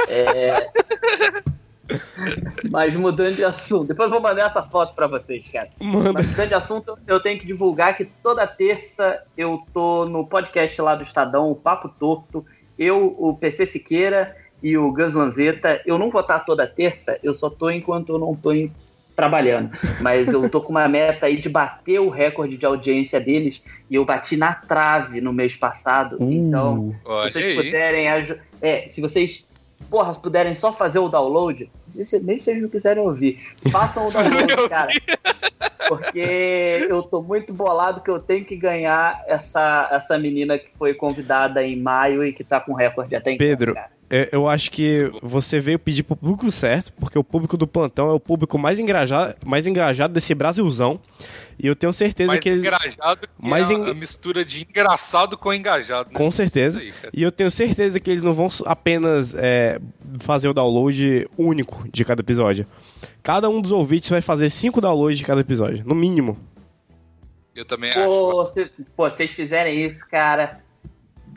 [0.09, 0.69] É...
[2.69, 5.69] Mas mudando de assunto, depois vou mandar essa foto pra vocês, cara.
[5.79, 6.13] Manda.
[6.13, 10.81] Mas mudando de assunto, eu tenho que divulgar que toda terça eu tô no podcast
[10.81, 12.45] lá do Estadão, o Papo Torto,
[12.79, 15.81] eu, o PC Siqueira e o Gus Lanzetta.
[15.85, 18.71] Eu não vou estar toda terça, eu só tô enquanto eu não tô em-
[19.15, 19.71] trabalhando.
[20.01, 23.95] Mas eu tô com uma meta aí de bater o recorde de audiência deles e
[23.95, 26.17] eu bati na trave no mês passado.
[26.19, 27.65] Então, Uh, Olha se vocês aí.
[27.65, 28.07] puderem
[28.61, 29.43] é, se vocês
[29.89, 33.39] porra, puderem só fazer o download, se- se- mesmo se vocês não quiserem ouvir,
[33.71, 34.87] façam o download, cara.
[35.87, 40.93] Porque eu tô muito bolado que eu tenho que ganhar essa, essa menina que foi
[40.93, 43.45] convidada em maio e que tá com recorde até então.
[43.45, 43.92] Pedro, cara.
[44.09, 48.09] É, eu acho que você veio pedir pro público certo, porque o público do plantão
[48.09, 50.99] é o público mais engajado, mais engajado desse Brasilzão.
[51.59, 52.63] E eu tenho certeza Mais que eles.
[52.63, 56.09] engajado que mais eng- a mistura de engraçado com engajado.
[56.11, 56.15] né?
[56.15, 56.79] Com certeza.
[56.79, 56.91] Aí.
[57.13, 59.79] E eu tenho certeza que eles não vão apenas é,
[60.19, 62.65] fazer o download único de cada episódio.
[63.21, 66.37] Cada um dos ouvintes vai fazer cinco downloads de cada episódio, no mínimo.
[67.55, 67.99] Eu também acho.
[68.03, 68.65] Pô, se
[68.97, 70.62] pô, vocês fizerem isso, cara.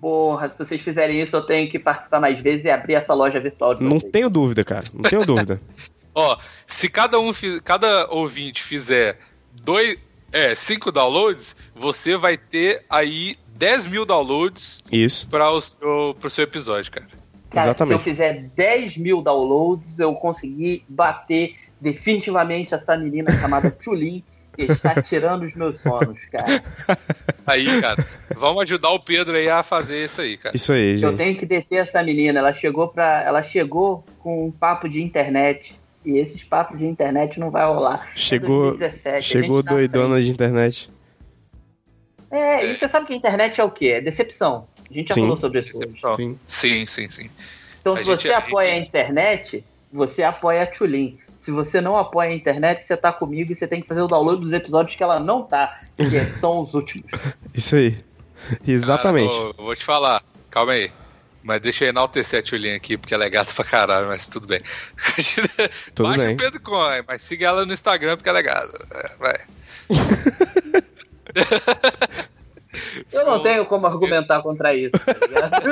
[0.01, 3.41] Porra, se vocês fizerem isso, eu tenho que participar mais vezes e abrir essa loja
[3.41, 4.13] virtual de Não vocês.
[4.13, 4.85] tenho dúvida, cara.
[4.95, 5.61] Não tenho dúvida.
[6.15, 7.31] Ó, se cada um,
[7.63, 9.19] cada ouvinte fizer
[9.53, 9.99] dois,
[10.33, 15.29] é, cinco downloads, você vai ter aí 10 mil downloads Isso.
[15.29, 17.07] para o seu, pro seu episódio, cara.
[17.51, 18.03] Cara, Exatamente.
[18.03, 24.25] se eu fizer 10 mil downloads, eu consegui bater definitivamente essa menina chamada Chulin, que
[24.65, 26.47] está tirando os meus sonos, cara.
[27.47, 30.57] Aí, cara, vamos ajudar o Pedro aí a fazer isso aí, cara.
[30.57, 31.17] Isso aí, Eu gente.
[31.17, 32.41] tenho que deter essa menina.
[32.41, 35.79] Ela chegou para, ela chegou com um papo de internet.
[36.05, 38.09] E esses papos de internet não vai rolar.
[38.15, 40.91] É Chegou, 2017, a chegou gente tá na doidona de internet.
[42.31, 43.87] É, e você sabe que a internet é o quê?
[43.87, 44.67] É decepção.
[44.89, 45.21] A gente já Sim.
[45.23, 45.73] falou sobre isso.
[46.17, 46.39] Sim.
[46.47, 47.31] Sim, sim, sim.
[47.81, 51.19] Então, A se gente- você a apoia gente- a internet, você apoia a Tulin.
[51.47, 54.09] Se você não apoia a internet, você tá comigo e você tem que fazer o
[54.09, 57.09] download dos episódios que ela não tá, que são os últimos.
[57.55, 57.97] Isso aí.
[58.67, 59.33] Exatamente.
[59.33, 60.25] Cara, eu vou te falar.
[60.51, 60.91] calma aí.
[61.45, 64.49] Mas deixa eu enaltecer a Tulin aqui, porque ela é gata pra caralho, mas tudo
[64.49, 64.61] bem.
[65.95, 66.35] Tudo Baixa bem.
[66.35, 68.87] o Pedro Coin, mas siga ela no Instagram porque ela é gata.
[68.91, 69.37] É, Vai.
[73.13, 75.63] Eu não tenho como argumentar contra isso, tá ligado?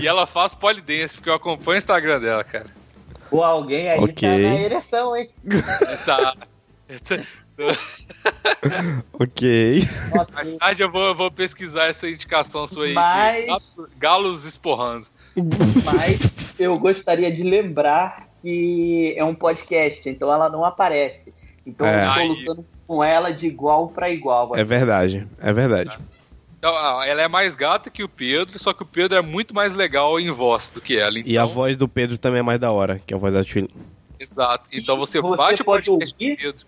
[0.00, 2.81] e ela faz polidense, porque eu acompanho o Instagram dela, cara.
[3.32, 4.14] Ou alguém aí Ok.
[4.28, 5.28] tá na ereção, hein?
[6.06, 6.34] Tá.
[9.14, 9.82] Ok.
[10.34, 14.44] Mais tarde eu vou, eu vou pesquisar essa indicação sua aí Mas- de gato- galos
[14.44, 15.06] esporrando.
[15.84, 16.20] Mas
[16.58, 21.32] eu gostaria de lembrar que é um podcast, então ela não aparece.
[21.66, 22.06] Então É.
[22.06, 24.54] eu tô lutando com ela de igual pra igual.
[24.56, 25.90] É verdade, é verdade.
[25.94, 26.21] Então, ah,
[26.62, 30.18] ela é mais gata que o Pedro, só que o Pedro é muito mais legal
[30.20, 31.18] em voz do que ela.
[31.18, 33.34] Então, E a voz do Pedro também é mais da hora, que é a voz
[33.34, 33.68] da Tulin.
[34.20, 34.68] Exato.
[34.72, 36.36] Então você, Você bate o pode podcast ouvir?
[36.36, 36.66] do Pedro.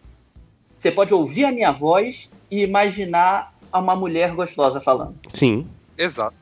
[0.78, 5.14] Você pode ouvir a minha voz e imaginar uma mulher gostosa falando.
[5.32, 6.34] Sim, Exato.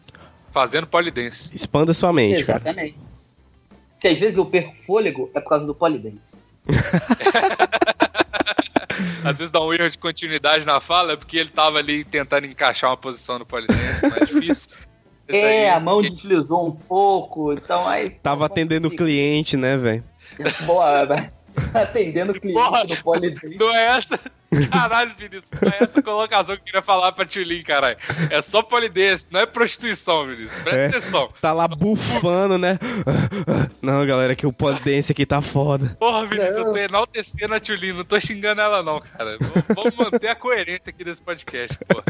[0.50, 1.50] Fazendo polidense.
[1.54, 2.58] expanda sua mente, cara.
[2.62, 2.96] Exatamente.
[3.98, 6.36] Se às vezes eu perco fôlego, é por causa do polidense.
[9.24, 12.46] Às vezes dá um erro de continuidade na fala, é porque ele tava ali tentando
[12.46, 14.68] encaixar uma posição no polidense, mais difícil.
[15.28, 18.10] Esse É, aí- a mão deslizou um pouco, então aí.
[18.22, 20.04] Tava atendendo o cliente, né, velho?
[20.66, 21.30] Boa, vai.
[21.72, 22.84] atendendo o cliente Porra.
[22.84, 23.56] do polidense.
[23.56, 24.18] Não é essa.
[24.70, 25.44] Caralho, Vinícius.
[25.60, 27.96] Não é essa colocação que eu queria falar pra Tulin, caralho.
[28.30, 30.62] É só polidense, não é prostituição, Vinícius.
[30.62, 30.86] Presta É.
[30.86, 31.28] atenção.
[31.40, 32.78] Tá lá bufando, né?
[33.80, 35.96] Não, galera, que o polidense aqui tá foda.
[35.98, 39.36] Porra, Vinícius, eu tô enaltecendo a Tulin, não tô xingando ela, não, cara.
[39.74, 42.04] Vamos manter a coerência aqui desse podcast, porra.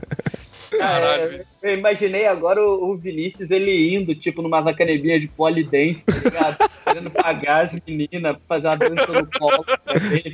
[0.79, 6.03] Caralho, É, eu imaginei agora o, o Vinícius ele indo, tipo, numa academia de polidense,
[6.05, 6.71] tá ligado?
[6.85, 10.33] Querendo pagar as meninas, fazer uma dança no colo pra ele.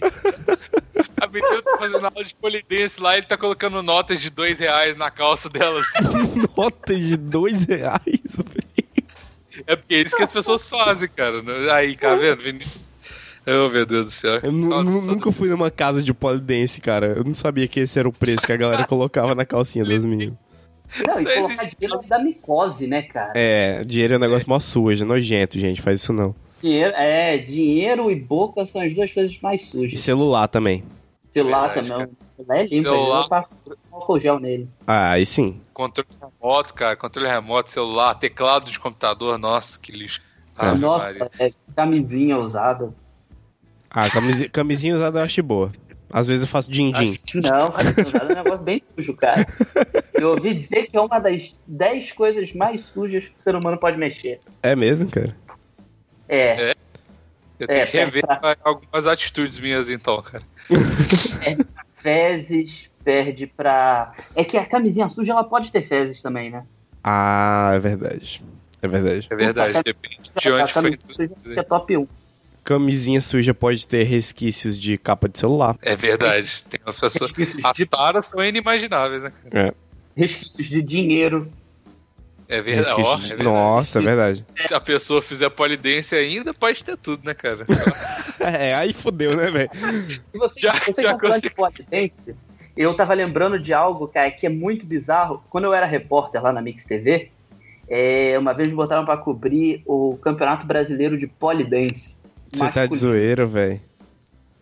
[1.21, 4.97] A menina tá fazendo aula de polidense lá, ele tá colocando notas de dois reais
[4.97, 5.81] na calça dela.
[5.81, 6.43] assim.
[6.57, 8.89] Nota de dois reais, velho.
[9.67, 11.43] É porque é isso que as pessoas fazem, cara.
[11.75, 12.93] Aí, tá vendo, Vinícius?
[13.47, 14.41] Oh, meu Deus do céu.
[14.43, 17.09] Eu nunca fui numa casa de polidense, cara.
[17.17, 20.05] Eu não sabia que esse era o preço que a galera colocava na calcinha das
[20.05, 20.37] meninas.
[21.07, 23.33] Não, e Não colocar existe dinheiro da micose, né, cara?
[23.35, 25.83] É, dinheiro é um negócio mó sujo, é nojento, gente.
[25.83, 26.35] Faz isso não.
[26.63, 30.01] Dinheiro, é, dinheiro e boca são as duas coisas mais E sujas.
[30.01, 30.83] celular também.
[31.45, 32.09] Verdade, também.
[32.37, 33.49] Celular é limpo, Celular- eu passo
[33.93, 34.69] álcool gel nele.
[34.87, 35.61] Ah, aí sim.
[35.75, 36.97] Controle remoto, cara.
[36.97, 39.39] Controle remoto, celular, teclado de computador.
[39.39, 40.21] Nossa, que lixo.
[40.59, 40.67] É.
[40.67, 42.93] Ave Nossa, é, camisinha usada.
[43.91, 45.73] Ah, camisi- camisinha usada eu acho boa.
[46.11, 47.19] Às vezes eu faço din-din.
[47.35, 49.47] Não, camisinha usada é um negócio bem sujo, cara.
[50.15, 53.79] Eu ouvi dizer que é uma das 10 coisas mais sujas que o ser humano
[53.79, 54.41] pode mexer.
[54.63, 55.37] É mesmo, cara?
[56.29, 56.75] É,
[57.59, 60.43] Eu tenho É, que rever pra- algumas atitudes minhas, então, cara.
[62.03, 64.13] fezes, perde pra.
[64.35, 66.65] É que a camisinha suja ela pode ter fezes também, né?
[67.03, 68.43] Ah, é verdade.
[68.83, 69.27] É verdade.
[69.31, 70.83] É verdade, Puta, depende de a onde foi.
[70.83, 72.09] camisinha suja que é top 1.
[72.65, 75.77] Camisinha suja pode ter resquícios de capa de celular.
[75.81, 76.65] É verdade.
[76.69, 77.31] Tem umas pessoas.
[77.33, 79.33] Resquícios As taras são inimagináveis, né?
[79.51, 79.69] cara?
[79.69, 79.75] É.
[80.15, 81.51] resquícios de dinheiro.
[82.49, 83.01] É verdade.
[83.03, 83.29] ó, é de...
[83.29, 83.45] verdade.
[83.45, 84.47] Nossa, é verdade.
[84.67, 87.65] Se a pessoa fizer polidência ainda, pode ter tudo, né, cara?
[88.41, 89.69] É, aí fodeu, né, velho?
[90.33, 92.37] E você, Já- você já falando de polidense,
[92.77, 95.43] eu tava lembrando de algo, cara, que é muito bizarro.
[95.51, 97.31] Quando eu era repórter lá na Mix TV,
[97.89, 102.17] é, uma vez me botaram pra cobrir o Campeonato Brasileiro de Polidense.
[102.53, 103.81] Você tá de zoeira, velho.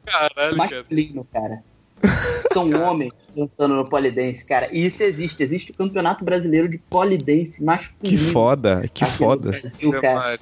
[0.06, 0.56] Caralho, cara.
[0.56, 1.62] masculino, cara.
[2.52, 4.68] São homens dançando no polidense, cara.
[4.72, 5.42] E isso existe.
[5.42, 8.32] Existe o Campeonato Brasileiro de Polidense Que masculino.
[8.32, 9.50] foda, que aqui no foda.
[9.50, 10.14] Brasil, cara.
[10.14, 10.40] Mas-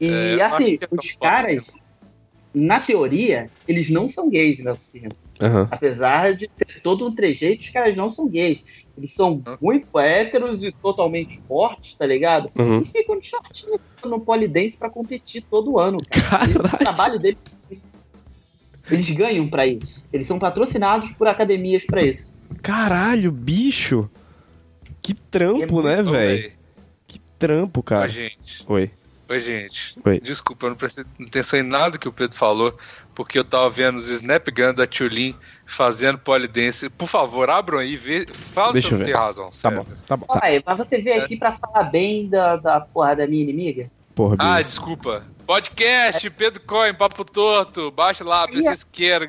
[0.00, 1.64] E É, assim, que é os foda caras,
[2.54, 5.10] na teoria, eles não são gays na oficina.
[5.40, 5.68] Aham.
[5.70, 8.60] Apesar de ter todo um trejeito, os caras não são gays.
[8.98, 9.64] Eles são Nossa.
[9.64, 12.50] muito héteros e totalmente fortes, tá ligado?
[12.58, 12.80] Uhum.
[12.82, 16.50] E ficam de shortinho no polidense pra competir todo ano, cara.
[16.74, 17.38] O trabalho deles.
[18.90, 20.04] Eles ganham pra isso.
[20.12, 22.32] Eles são patrocinados por academias pra isso.
[22.62, 24.08] Caralho, bicho.
[25.02, 26.52] Que trampo, né, Ô, velho?
[27.06, 28.08] Que trampo, cara.
[28.08, 28.64] gente.
[28.66, 28.90] Oi.
[29.28, 29.96] Oi, gente.
[30.04, 30.20] Oi.
[30.20, 32.76] Desculpa, eu não prestei atenção em nada que o Pedro falou,
[33.14, 35.34] porque eu tava vendo os Snapgun da Tulin
[35.66, 36.90] fazendo polidense.
[36.90, 38.26] Por favor, abram aí e vê.
[38.52, 39.04] Fala Deixa se eu ver.
[39.04, 39.46] tenho razão.
[39.46, 39.78] Tá sério.
[39.84, 40.26] bom, tá bom.
[40.26, 40.40] Tá.
[40.42, 43.88] Aí, mas você veio aqui pra falar bem da, da porra da minha inimiga?
[44.16, 45.24] Porra, Ah, desculpa.
[45.54, 47.90] Podcast, Pedro Coin, Papo Torto.
[47.90, 49.28] Baixa lá, pra vocês querem.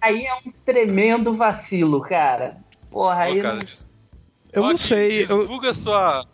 [0.00, 2.56] Aí é um tremendo vacilo, cara.
[2.90, 3.42] Porra, aí.
[3.42, 3.86] Cara, não- des-
[4.54, 5.24] Eu não sei.
[5.28, 6.24] eu- Divulga sua,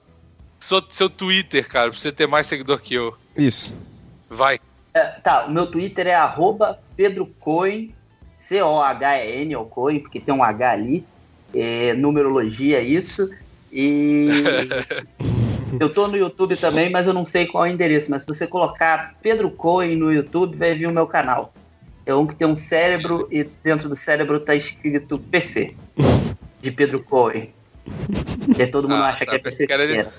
[0.60, 3.16] sua- seu Twitter, cara, pra você ter mais seguidor que eu.
[3.36, 3.74] Isso.
[4.30, 4.60] Vai.
[4.94, 7.92] É, tá, o meu Twitter é arroba Pedro Coin,
[8.46, 11.04] C-O-H-E-N, é o Coin, porque tem um H ali.
[11.52, 13.28] É, numerologia, isso.
[13.72, 14.28] E
[15.80, 18.10] eu tô no YouTube também, mas eu não sei qual é o endereço.
[18.10, 21.52] Mas se você colocar Pedro Cohen no YouTube, vai vir o meu canal.
[22.04, 25.74] É um que tem um cérebro e dentro do cérebro tá escrito PC.
[26.62, 27.50] De Pedro Cohen.
[28.58, 29.66] E todo mundo Ah, acha tá, que é PC.
[29.68, 30.12] era.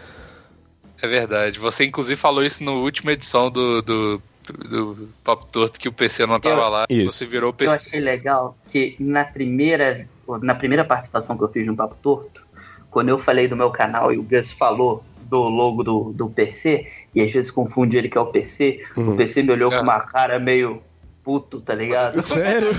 [1.02, 1.60] É verdade.
[1.60, 4.22] Você, inclusive, falou isso na última edição do, do,
[4.70, 6.86] do Papo Torto, que o PC não tava Eu- lá.
[6.90, 7.12] Isso.
[7.18, 7.74] Você virou o Eu PC.
[7.88, 10.08] achei legal que na primeira,
[10.42, 12.42] na primeira participação que eu fiz no Papo Torto,
[12.90, 16.88] quando eu falei do meu canal e o Gus falou do logo do, do PC,
[17.14, 19.14] e às vezes confunde ele que é o PC, Uhum.
[19.14, 19.78] o PC me olhou É.
[19.78, 20.82] com uma cara meio
[21.24, 22.20] puto, tá ligado?
[22.24, 22.70] Sério?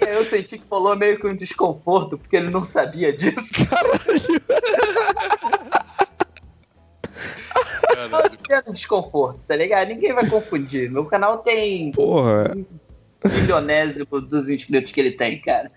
[0.00, 3.36] E aí eu senti que falou meio que um desconforto, porque ele não sabia disso.
[8.08, 8.22] Só
[8.68, 9.88] um desconforto, tá ligado?
[9.88, 10.90] Ninguém vai confundir.
[10.90, 12.56] Meu canal tem Porra.
[13.24, 15.70] milionésimo dos inscritos que ele tem, cara.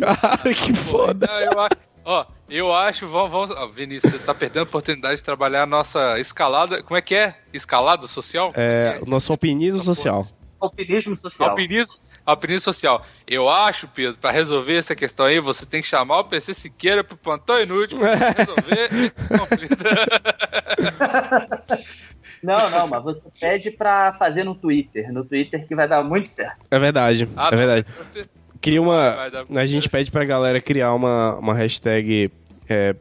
[0.00, 1.26] Cara, que foda.
[1.26, 5.22] Não, eu, acho- ó, eu acho, vamos, vamos Vinícius, você tá perdendo a oportunidade de
[5.22, 6.82] trabalhar a nossa escalada.
[6.82, 7.34] Como é que é?
[7.52, 8.52] Escalada social?
[8.54, 10.26] É, o nosso alpinismo social.
[10.60, 11.50] Alpinismo social.
[11.50, 11.94] Alpinismo,
[12.26, 13.06] alpinismo social.
[13.26, 17.02] Eu acho, Pedro, pra resolver essa questão aí, você tem que chamar o PC Siqueira
[17.02, 19.84] pro plantão inútil pra resolver esse conflito.
[22.42, 25.12] Não, não, mas você pede pra fazer no Twitter.
[25.12, 26.56] No Twitter que vai dar muito certo.
[26.72, 27.86] É verdade, Ah, é não, verdade.
[27.98, 28.26] Você,
[28.62, 29.16] Cria uma.
[29.56, 32.30] A gente pede pra galera criar uma, uma hashtag
[32.68, 32.94] é,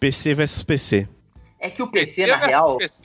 [0.00, 1.08] PC versus PC.
[1.60, 3.02] É que o PC, na versus real, PC.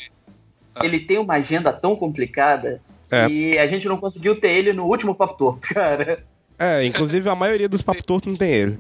[0.82, 3.28] ele tem uma agenda tão complicada É.
[3.28, 6.24] e a gente não conseguiu ter ele no último Papo Torto, cara.
[6.60, 8.80] É, inclusive a maioria dos papo torto não tem ele.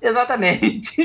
[0.00, 0.96] Exatamente.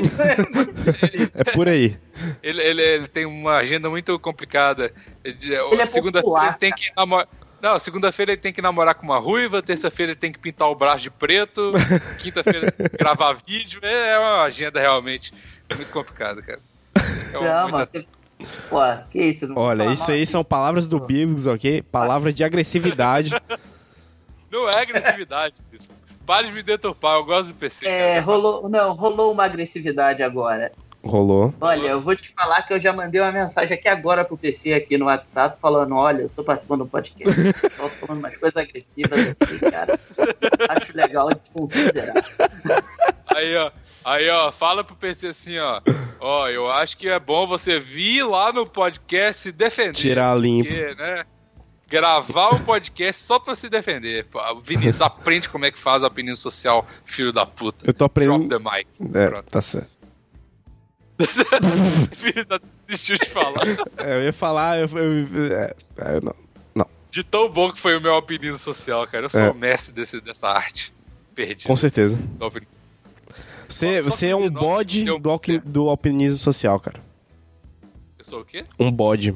[1.34, 1.96] É por aí.
[2.42, 4.92] Ele, ele, ele tem uma agenda muito complicada.
[5.22, 7.28] Ele, é segunda-feira popular, ele tem que namorar.
[7.60, 10.74] Não, segunda-feira ele tem que namorar com uma ruiva, terça-feira ele tem que pintar o
[10.74, 11.72] braço de preto,
[12.20, 13.80] quinta-feira gravar vídeo.
[13.82, 15.32] É uma agenda realmente
[15.76, 16.60] muito complicada, cara.
[17.34, 18.04] É uma- Não, muita-
[18.70, 18.78] Pô,
[19.10, 19.46] que isso?
[19.46, 21.82] não Olha, isso aí são palavras do Bigos, ok?
[21.82, 23.30] Palavras de agressividade.
[24.50, 25.54] Não é agressividade.
[25.72, 25.86] isso.
[26.26, 27.86] Para de me deturpar, eu gosto do PC.
[27.86, 28.20] É, cara.
[28.22, 30.72] rolou, não, rolou uma agressividade agora.
[31.02, 31.54] Rolou.
[31.60, 34.74] Olha, eu vou te falar que eu já mandei uma mensagem aqui agora pro PC
[34.74, 39.28] aqui no WhatsApp falando, olha, eu tô participando do podcast, tô falando umas coisas agressivas
[39.40, 39.98] aqui, cara.
[40.68, 42.24] Acho legal de considerar.
[43.34, 43.70] Aí, ó.
[44.04, 45.80] Aí, ó, fala pro PC assim, ó.
[46.20, 49.92] Ó, eu acho que é bom você vir lá no podcast se defender.
[49.92, 50.68] Tirar limpo.
[50.68, 51.24] Porque, né?
[51.88, 54.26] Gravar um podcast só pra se defender.
[54.62, 57.84] Vinícius, aprende como é que faz a opinião social, filho da puta.
[57.86, 58.48] Eu tô Drop aprendendo.
[58.48, 58.86] the mic.
[59.18, 59.50] É, Pronto.
[59.50, 59.99] tá certo.
[62.16, 62.60] Filho da...
[62.86, 63.62] Desistiu de falar.
[63.98, 66.34] É, eu ia falar, eu, eu- é, é, eu não.
[67.12, 69.24] De tão bom que foi o meu alpinismo social, cara.
[69.24, 69.50] Eu sou É.
[69.50, 70.92] o mestre desse, dessa arte.
[71.34, 71.66] Perdi.
[71.66, 72.16] Com certeza.
[73.68, 77.00] Você, você é um bode do, alqui- do alpinismo social, cara.
[78.18, 78.62] Eu sou o quê?
[78.78, 79.34] Um bode.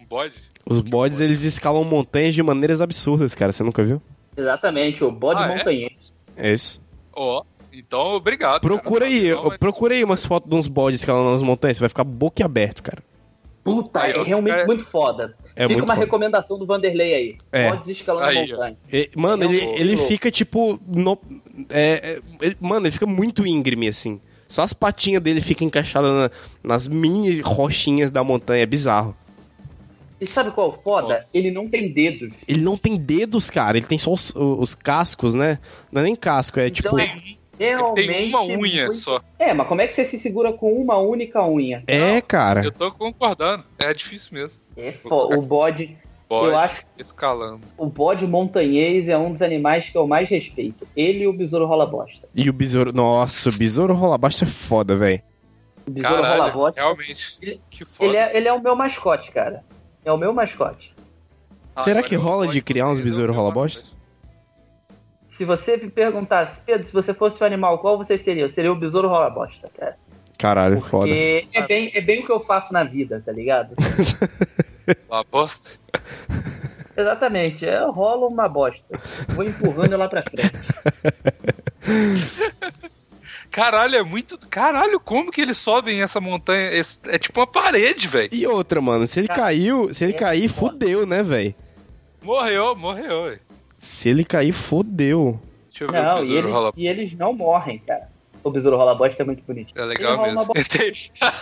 [0.00, 0.34] Um bode?
[0.66, 3.52] Os bodes, eles escalam montanhas de maneiras absurdas, cara.
[3.52, 4.00] Você nunca viu?
[4.36, 5.56] Exatamente, o bode Ah, é?
[5.58, 6.12] montanhês.
[6.36, 6.80] É isso.
[7.12, 8.60] Ó, então obrigado.
[8.60, 9.12] Procura cara.
[9.18, 11.76] aí, Não, mas- procura aí umas fotos de uns bodes escalando nas montanhas.
[11.76, 13.02] Você vai ficar boquiaberto, cara.
[13.64, 15.36] Puta, Aí, é ó, realmente cara- muito foda.
[15.54, 16.04] É Fica muito uma foda.
[16.04, 17.38] recomendação do Vanderlei aí.
[17.52, 17.70] É.
[17.70, 18.46] Bodes escalando Aí, a ó.
[18.48, 18.76] montanha.
[18.92, 20.80] E, mano, Eu ele, vou, ele fica tipo.
[20.86, 21.18] no-
[21.70, 24.20] é, é, ele- mano, ele fica muito íngreme, assim.
[24.48, 26.30] Só as patinhas dele ficam encaixadas na-
[26.62, 28.64] nas mini rochinhas da montanha.
[28.64, 29.16] É bizarro.
[30.20, 31.26] E sabe qual é o foda?
[31.32, 32.34] Ele não tem dedos.
[32.46, 33.76] Ele não tem dedos, cara.
[33.76, 35.58] Ele tem só os, os cascos, né?
[35.90, 36.88] Não é nem casco, é tipo.
[36.88, 37.38] Então é Ele
[37.70, 38.06] realmente.
[38.08, 39.20] tem uma unha muito- só.
[39.38, 41.82] É, mas como é que você se segura com uma única unha?
[41.86, 42.64] É, cara.
[42.64, 43.64] Eu tô concordando.
[43.78, 44.60] É difícil mesmo.
[44.76, 45.96] É fo- O bode,
[46.28, 46.48] Pode.
[46.48, 47.60] eu acho que Escalando.
[47.76, 50.86] o bode montanhês é um dos animais que eu mais respeito.
[50.96, 52.28] Ele e o besouro rola bosta.
[52.34, 52.92] E o besouro.
[52.92, 55.20] Nossa, o besouro rola baixo é foda, velho.
[55.86, 56.80] O besouro rola Caralho, bosta.
[56.80, 57.36] realmente.
[57.42, 58.08] Ele- Que foda.
[58.08, 59.64] Ele é, ele é o meu mascote, cara.
[60.04, 60.94] É o meu mascote.
[61.74, 63.91] Ah, Será que rola de criar uns besouro rola gosto bosta?
[65.36, 68.44] Se você me perguntasse, Pedro, se você fosse um animal, qual você seria?
[68.44, 69.96] Eu seria o besouro rola bosta, cara.
[70.38, 71.06] Caralho, foda.
[71.06, 73.74] Porque é bem, é bem o que eu faço na vida, tá ligado?
[75.08, 75.70] Lá bosta.
[76.96, 78.84] Exatamente, é, eu rolo uma bosta.
[79.28, 80.52] Vou empurrando ela pra frente.
[83.50, 84.38] Caralho, é muito.
[84.48, 86.70] Caralho, como que eles sobem essa montanha?
[86.72, 88.30] Esse- É tipo uma parede, velho.
[88.32, 90.72] E outra, mano, se ele Cara, caiu, se ele é cair, foda.
[90.72, 91.54] fudeu, né, velho?
[92.22, 93.40] Morreu, morreu, velho.
[93.82, 95.40] Se ele cair, fudeu.
[95.70, 98.08] Deixa eu ver o Não, e besouro eles, rola e eles não morrem, cara.
[98.44, 99.72] O besouro rola bosta é muito bonito.
[99.76, 100.52] É legal mesmo.
[100.68, 100.92] Tem...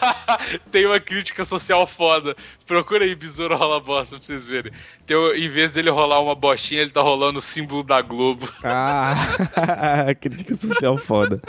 [0.72, 2.34] Tem uma crítica social foda.
[2.66, 4.72] Procura aí, besouro rola bosta pra vocês verem.
[5.06, 8.48] Tem, o- em vez dele rolar uma bostinha, ele tá rolando o símbolo da Globo.
[8.64, 11.40] Ah, crítica social foda.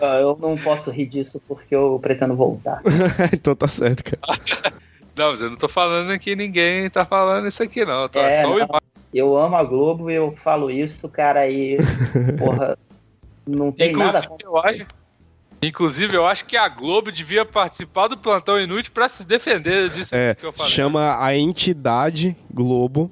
[0.00, 2.80] Ah, eu não posso rir disso porque eu pretendo voltar.
[3.32, 4.40] então tá certo, cara.
[5.16, 8.08] Não, mas eu não tô falando que ninguém tá falando isso aqui, não.
[8.08, 8.68] Tá É, só o não.
[9.12, 11.76] Eu amo a Globo e eu falo isso, cara, e.
[12.38, 12.78] Porra.
[13.46, 14.86] Não tem nada Inclusive, contra eu acho.
[15.62, 20.14] Inclusive, eu acho que a Globo devia participar do plantão inútil pra se defender disso
[20.14, 20.70] É, que eu falei.
[20.72, 23.10] chama a entidade Globo.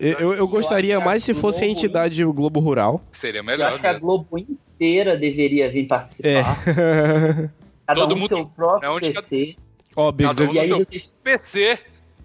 [0.00, 3.00] Eu, eu, eu gostaria mais se fosse a Globo- entidade Globo Rural.
[3.12, 3.68] Seria Eu melhor.
[3.70, 4.06] acho que a mesmo.
[4.06, 5.86] Globo inteira deveria vir É.
[5.86, 6.64] participar.
[7.86, 9.56] Cada Todo um mundo- seu próprio é onde PC.
[9.94, 10.14] Ó, um
[10.54, 11.78] E aí vocês, PC.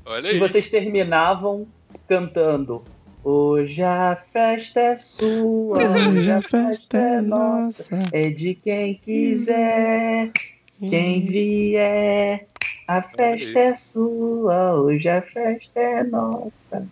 [0.06, 0.40] Olha e aí.
[0.40, 1.68] vocês terminavam
[2.08, 2.84] cantando.
[3.24, 8.10] Hoje a festa é sua, hoje a festa é nossa, nossa.
[8.14, 10.32] é de quem quiser,
[10.80, 12.48] quem vier.
[12.88, 16.88] A festa é sua, hoje a festa é nossa.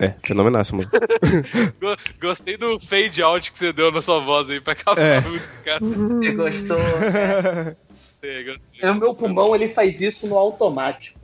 [0.00, 0.98] É, fenomenal essa música.
[1.80, 5.18] Go- Gostei do fade out que você deu na sua voz aí pra acabar É.
[5.18, 5.80] a música, cara.
[5.80, 6.76] Você gostou?
[6.78, 7.76] né?
[8.20, 8.90] Gostei, gostei.
[8.90, 11.17] O meu pulmão ele faz isso no automático.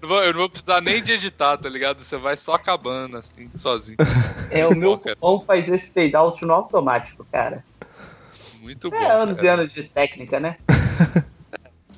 [0.00, 2.02] Não vou- Eu não vou precisar nem de editar, tá ligado?
[2.02, 3.96] Você vai só acabando, assim, sozinho.
[4.50, 7.64] É, o meu pulmão faz esse fade out no automático, cara.
[8.60, 8.96] Muito bom.
[8.96, 9.52] É anos e cara.
[9.60, 10.56] anos de técnica, né?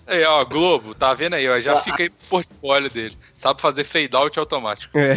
[0.06, 1.60] Aí, ó, Globo, tá vendo aí, ó?
[1.60, 3.16] Já fica aí pro portfólio dele.
[3.32, 4.98] Sabe fazer fade out automático.
[4.98, 5.16] É.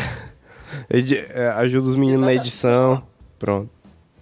[0.88, 3.02] Edi- é, ajuda os meninos na edição.
[3.40, 3.72] Pronto.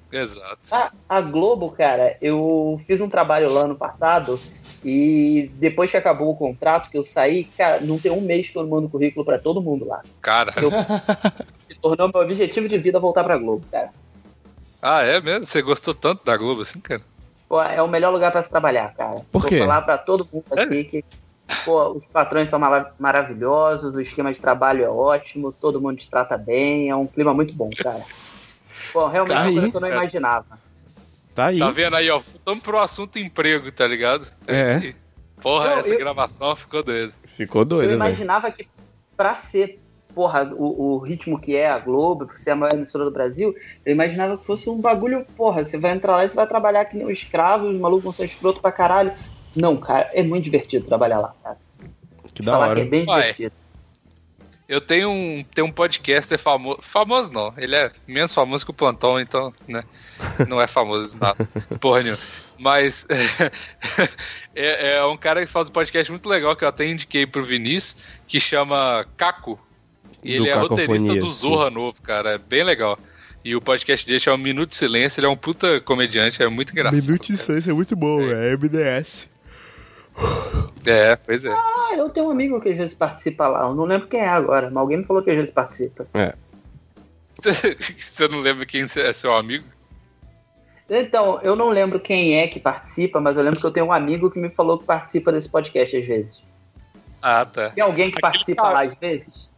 [0.10, 0.60] Exato.
[0.72, 4.40] A, a Globo, cara, eu fiz um trabalho lá no passado
[4.84, 8.58] e depois que acabou o contrato, que eu saí, cara, não tem um mês que
[8.58, 10.02] eu mando currículo pra todo mundo lá.
[10.22, 10.52] Cara.
[10.62, 10.72] Eu,
[11.70, 13.90] se tornou meu objetivo de vida voltar pra Globo, cara.
[14.82, 15.46] Ah, é mesmo?
[15.46, 17.02] Você gostou tanto da Globo assim, cara?
[17.48, 19.22] Pô, é o melhor lugar pra se trabalhar, cara.
[19.32, 19.58] Por quê?
[19.60, 21.06] Vou falar pra todo mundo aqui que
[21.66, 26.10] pô, os patrões são mara- maravilhosos, o esquema de trabalho é ótimo, todo mundo te
[26.10, 28.04] trata bem, é um clima muito bom, cara.
[28.94, 29.72] Pô, realmente Tá é uma coisa aí.
[29.72, 29.92] que eu não É.
[29.92, 30.60] imaginava.
[31.34, 31.60] Tá aí.
[31.60, 32.20] Tá vendo aí, ó?
[32.20, 34.28] Voltamos pro assunto emprego, tá ligado?
[34.48, 34.74] É.
[34.76, 34.96] aí.
[35.42, 37.14] Porra, Não, essa eu- gravação ficou doida.
[37.26, 37.96] Ficou Eu doido, velho.
[37.96, 38.68] imaginava que
[39.18, 39.80] pra ser,
[40.14, 43.56] porra, o, o ritmo que é a Globo, por ser a maior emissora do Brasil,
[43.86, 46.86] eu imaginava que fosse um bagulho, porra, você vai entrar lá e você vai trabalhar
[46.86, 49.14] que nem um escravo, os malucos vão ser escroto pra caralho.
[49.56, 51.58] Não, cara, é muito divertido trabalhar lá, cara.
[52.34, 52.76] Que da Falar hora.
[52.82, 53.16] que é bem Ué.
[53.22, 53.54] divertido.
[54.72, 56.80] Eu tenho um, tenho um podcaster famoso.
[56.82, 59.84] Famoso não, ele é menos famoso que o Plantão, então, né?
[60.48, 61.46] Não é famoso, nada.
[61.82, 62.22] Porra nenhuma.
[62.58, 63.06] Mas
[64.56, 67.44] é, é um cara que faz um podcast muito legal que eu até indiquei pro
[67.44, 69.60] Vinícius, que chama Caco.
[70.24, 72.36] E ele é roteirista do Zorra Novo, cara.
[72.36, 72.98] É bem legal.
[73.44, 76.72] E o podcast dele chama Minuto de Silêncio, ele é um puta comediante, é muito
[76.72, 76.96] engraçado.
[77.64, 77.72] cara.
[77.72, 79.28] é muito bom, é MDS.
[80.86, 81.52] É, pois é.
[81.52, 84.28] Ah, eu tenho um amigo que às vezes participa lá, eu não lembro quem é
[84.28, 86.08] agora, mas alguém me falou que às vezes participa.
[87.36, 87.52] Você,
[88.00, 89.66] você não lembra quem é seu amigo?
[90.90, 93.94] Então, eu não lembro quem é que participa, mas eu lembro que eu tenho um
[93.94, 96.44] amigo que me falou que participa desse podcast às vezes.
[97.22, 97.70] Ah, tá.
[97.70, 98.74] Tem alguém que Aquele participa cara.
[98.74, 99.50] lá às vezes?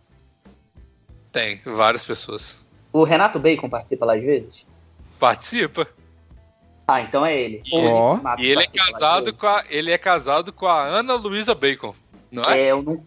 [1.31, 2.61] Tem, várias pessoas.
[2.91, 4.63] O Renato Bacon participa lá às vezes?
[5.19, 5.87] Participa.
[6.87, 7.61] Ah, então é ele.
[7.65, 7.81] E- o.
[8.17, 11.55] Felipe Matos E ele é casado com a, ele é casado com a Ana Luísa
[11.55, 11.95] Bacon,
[12.31, 12.59] não é?
[12.59, 13.03] É, eu não,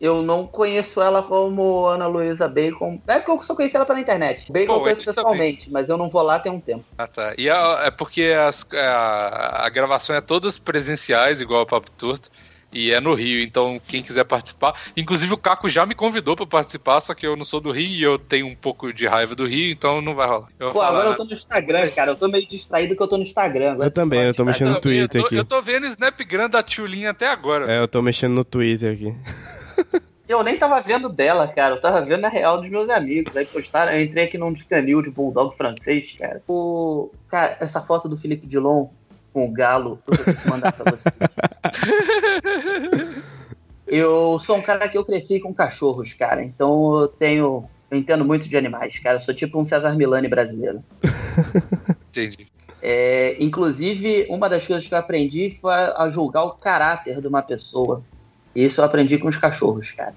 [0.00, 2.98] eu não conheço ela como Ana Luísa Bacon.
[3.06, 4.50] É porque eu só conheci ela pela internet.
[4.50, 6.84] Bacon Pô, eu conheço pessoalmente, mas eu não vou lá tem um tempo.
[6.96, 7.34] Ah, tá.
[7.36, 12.30] E a- é porque as- a, a gravação é todas presenciais, igual a Papo Torto,
[12.72, 14.74] e é no Rio, então quem quiser participar.
[14.96, 17.86] Inclusive o Caco já me convidou pra participar, só que eu não sou do Rio
[17.88, 20.48] e eu tenho um pouco de raiva do Rio, então não vai rolar.
[20.58, 21.16] Eu Pô, falar agora eu nada.
[21.16, 22.10] tô no Instagram, cara.
[22.12, 23.72] Eu tô meio distraído que eu tô no Instagram.
[23.72, 25.36] Agora Eu também, eu tô mexendo no Também, eu Twitter tô- aqui.
[25.36, 27.70] Eu tô vendo o Snapgram da Tchulinha até agora.
[27.72, 29.14] É, eu tô mexendo no Twitter aqui.
[30.30, 31.74] Eu nem tava vendo dela, cara.
[31.74, 33.36] Eu tava vendo na real dos meus amigos.
[33.36, 36.40] Aí postaram, eu entrei aqui num de canil de bulldog francês, cara.
[36.46, 37.10] O...
[37.28, 38.86] Cara, essa foto do Felipe Dilon
[39.32, 41.08] com o galo, eu vou mandar pra você.
[43.86, 46.42] eu sou um cara que eu cresci com cachorros, cara.
[46.42, 47.64] Então eu tenho.
[47.90, 49.16] Eu entendo muito de animais, cara.
[49.16, 50.80] Eu sou tipo um César Milani brasileiro.
[52.10, 52.46] Entendi.
[52.82, 57.42] É, inclusive, uma das coisas que eu aprendi foi a julgar o caráter de uma
[57.42, 58.02] pessoa.
[58.54, 60.14] Isso eu aprendi com os cachorros, cara.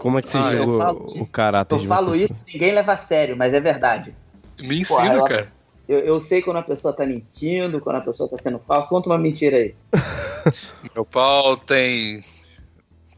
[0.00, 2.24] Como é que você Ah, falo- o caráter Eu de uma falo pessoa?
[2.30, 4.12] isso, ninguém leva a sério, mas é verdade.
[4.58, 5.48] Me ensina, cara.
[5.88, 8.88] Eu, eu sei quando a pessoa tá mentindo, quando a pessoa tá sendo falsa.
[8.88, 9.74] Conta uma mentira aí.
[10.94, 12.24] Meu pau tem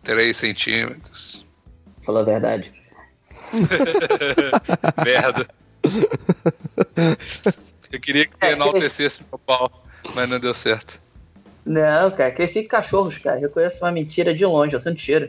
[0.02, 1.44] 3 centímetros.
[2.04, 2.72] Falou a verdade.
[5.04, 5.46] Merda.
[7.92, 9.70] Eu queria que você É, enaltecesse meu pau,
[10.14, 11.00] mas não deu certo.
[11.64, 13.40] Não, cara, cresci com cachorros, cara.
[13.40, 15.28] Eu conheço uma mentira de longe, eu sinto cheiro.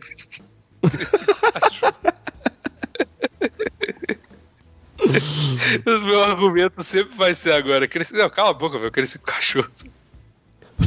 [5.86, 7.88] o meu argumento sempre vai ser agora.
[7.88, 8.14] Cresci...
[8.14, 8.88] Não, cala a boca, velho.
[8.88, 9.70] Eu cresci com cachorro.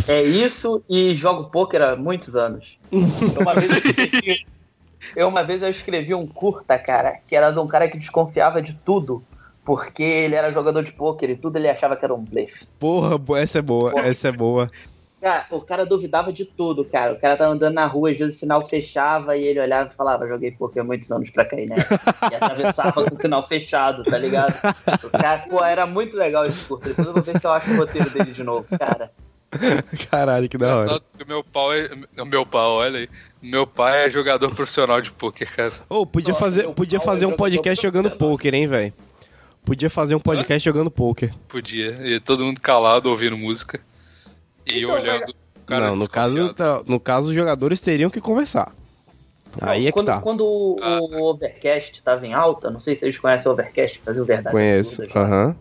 [0.07, 2.79] É isso e jogo pôquer há muitos anos.
[2.93, 4.47] Uma vez, eu escrevi,
[5.17, 8.63] eu, uma vez eu escrevi um curta, cara, que era de um cara que desconfiava
[8.63, 9.23] de tudo.
[9.65, 12.67] Porque ele era jogador de pôquer e tudo ele achava que era um blefe.
[12.79, 14.07] Porra, essa é boa, Porra.
[14.07, 14.71] essa é boa.
[15.21, 17.13] Cara, o cara duvidava de tudo, cara.
[17.13, 19.97] O cara tava andando na rua, às vezes o sinal fechava e ele olhava e
[19.97, 21.77] falava, joguei poker há muitos anos pra cair, né?
[22.31, 24.55] E atravessava com o sinal fechado, tá ligado?
[25.05, 26.89] O cara, pô, era muito legal esse curso.
[26.89, 29.11] Depois eu vou ver se eu acho o roteiro dele de novo, cara.
[30.11, 31.03] Caralho, que da hora.
[31.23, 31.91] O meu pau é.
[32.19, 33.09] O meu pau, olha aí.
[33.43, 35.73] Meu pai é jogador profissional de poker, cara.
[35.89, 38.93] Ô, oh, podia Nossa, fazer, podia fazer é um podcast jogando poker, hein, velho?
[39.65, 40.73] Podia fazer um podcast Hã?
[40.73, 41.35] jogando poker.
[41.49, 41.91] Podia.
[42.07, 43.81] E todo mundo calado ouvindo música.
[44.73, 45.35] E então, olhando.
[45.69, 48.75] Não, no caso, tá, no caso, os jogadores teriam que conversar.
[49.61, 50.21] Aí é quando, que tá.
[50.21, 51.01] Quando o, ah.
[51.01, 54.55] o Overcast estava em alta, não sei se vocês conhecem o Overcast, fazer o verdade.
[54.55, 55.47] Conheço, aham.
[55.47, 55.55] Uhum.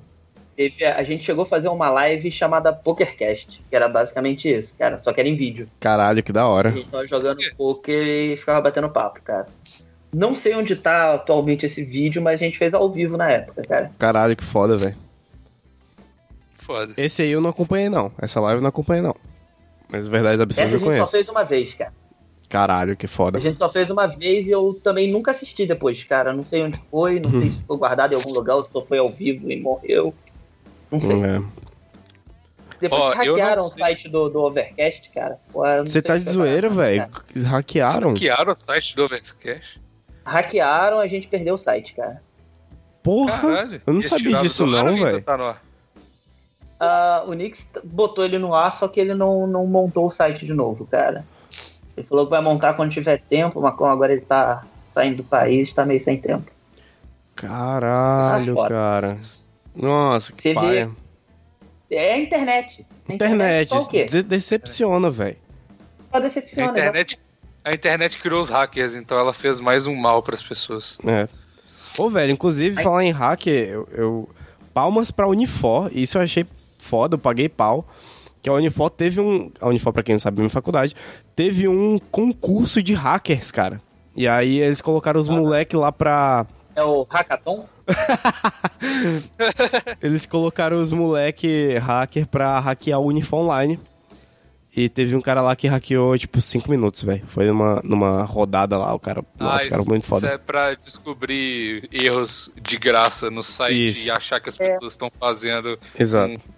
[0.55, 4.99] Teve, a gente chegou a fazer uma live chamada PokerCast, que era basicamente isso, cara,
[4.99, 5.69] só que era em vídeo.
[5.79, 6.69] Caralho, que da hora.
[6.69, 9.47] A gente tava jogando poker e ficava batendo papo, cara.
[10.13, 13.63] Não sei onde tá atualmente esse vídeo, mas a gente fez ao vivo na época,
[13.63, 13.91] cara.
[13.97, 14.95] Caralho, que foda, velho.
[16.69, 16.93] Foda.
[16.97, 18.11] Esse aí eu não acompanhei, não.
[18.21, 19.15] Essa live eu não acompanhei, não.
[19.89, 21.01] Mas verdade absoluta eu conheço.
[21.01, 21.93] a gente só fez uma vez, cara.
[22.47, 23.39] Caralho, que foda.
[23.39, 26.31] A gente só fez uma vez e eu também nunca assisti depois, cara.
[26.31, 28.85] Não sei onde foi, não sei se foi guardado em algum lugar ou se só
[28.85, 30.13] foi ao vivo e morreu.
[30.91, 31.19] Não sei.
[31.23, 31.41] É.
[32.79, 35.39] Depois oh, hackearam o site do, do Overcast, cara.
[35.83, 37.09] Você tá de zoeira, velho?
[37.45, 38.11] Hackearam?
[38.11, 39.81] Hackearam o site do Overcast?
[40.23, 42.21] Hackearam, a gente perdeu o site, cara.
[43.01, 43.39] Porra!
[43.39, 45.23] Caralho, eu não sabia disso não, velho.
[45.23, 45.59] Tá
[46.79, 50.45] uh, o Nix botou ele no ar, só que ele não, não montou o site
[50.45, 51.25] de novo, cara.
[51.95, 55.23] Ele falou que vai montar quando tiver tempo, mas como agora ele tá saindo do
[55.23, 56.49] país, tá meio sem tempo.
[57.35, 59.17] Caralho, cara.
[59.75, 60.89] Nossa, que Você
[61.89, 62.85] É a internet.
[63.07, 65.37] A internet, internet decepciona, velho.
[66.11, 66.69] Só decepciona.
[66.69, 67.19] A internet,
[67.63, 70.97] a internet criou os hackers, então ela fez mais um mal para as pessoas.
[71.05, 71.27] É.
[71.97, 72.83] Ô, velho, inclusive, Aí...
[72.83, 74.29] falar em hacker, eu, eu...
[74.73, 76.45] Palmas pra Unifor, isso eu achei
[76.79, 77.87] foda, eu paguei pau.
[78.41, 79.51] Que a Unifor teve um.
[79.59, 80.95] A Unifor, pra quem não sabe, minha faculdade,
[81.35, 83.81] teve um concurso de hackers, cara.
[84.15, 85.33] E aí eles colocaram os ah.
[85.33, 86.47] moleques lá pra.
[86.75, 87.67] É o Hackathon?
[90.01, 93.79] Eles colocaram os moleque hacker pra hackear o Unifor Online.
[94.75, 97.23] E teve um cara lá que hackeou, tipo, 5 minutos, velho.
[97.27, 99.25] Foi numa, numa rodada lá, o cara.
[99.39, 100.27] Ah, nossa, cara, muito foda.
[100.27, 104.07] Isso é pra descobrir erros de graça no site isso.
[104.07, 105.11] e achar que as pessoas estão é.
[105.11, 105.79] fazendo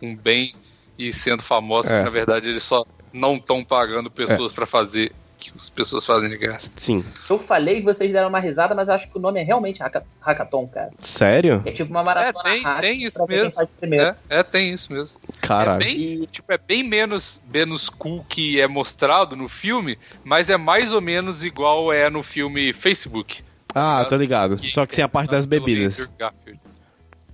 [0.01, 0.53] um, um, bem
[0.99, 2.03] e sendo famosos, é.
[2.03, 4.55] na verdade eles só não estão pagando pessoas é.
[4.55, 6.69] para fazer que as pessoas fazem de graça.
[6.75, 7.03] Sim.
[7.27, 9.81] Eu falei e vocês deram uma risada, mas eu acho que o nome é realmente
[10.21, 10.91] Hackathon, cara.
[10.99, 11.63] Sério?
[11.65, 13.61] É tipo uma maratona é, tem, tem isso mesmo.
[13.81, 15.19] É, é, tem isso mesmo.
[15.41, 15.81] Caralho.
[15.81, 20.57] É bem, tipo, é bem menos, menos cool que é mostrado no filme, mas é
[20.57, 23.43] mais ou menos igual é no filme Facebook.
[23.73, 24.57] Ah, tô ligado.
[24.57, 26.07] Que, Só que sem a parte das bebidas.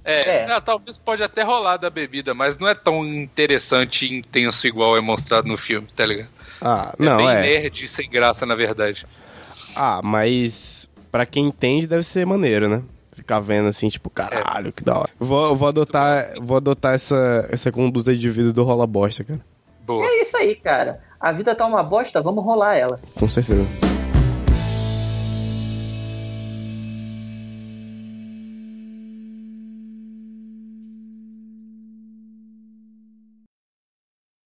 [0.06, 0.50] É, é.
[0.50, 4.96] é, talvez pode até rolar da bebida, mas não é tão interessante e intenso igual
[4.96, 6.37] é mostrado no filme, tá ligado?
[6.62, 7.42] Ah, é não, bem é.
[7.42, 9.06] nerd e sem graça, na verdade.
[9.76, 12.84] Ah, mas para quem entende deve ser maneiro, né?
[13.16, 14.72] Ficar vendo assim, tipo, caralho, é.
[14.72, 15.10] que da hora.
[15.20, 19.42] Vou, vou adotar, vou adotar essa, essa conduta de vida do rola bosta, cara.
[19.86, 20.06] Boa.
[20.06, 21.02] É isso aí, cara.
[21.20, 23.00] A vida tá uma bosta, vamos rolar ela.
[23.16, 23.66] Com certeza.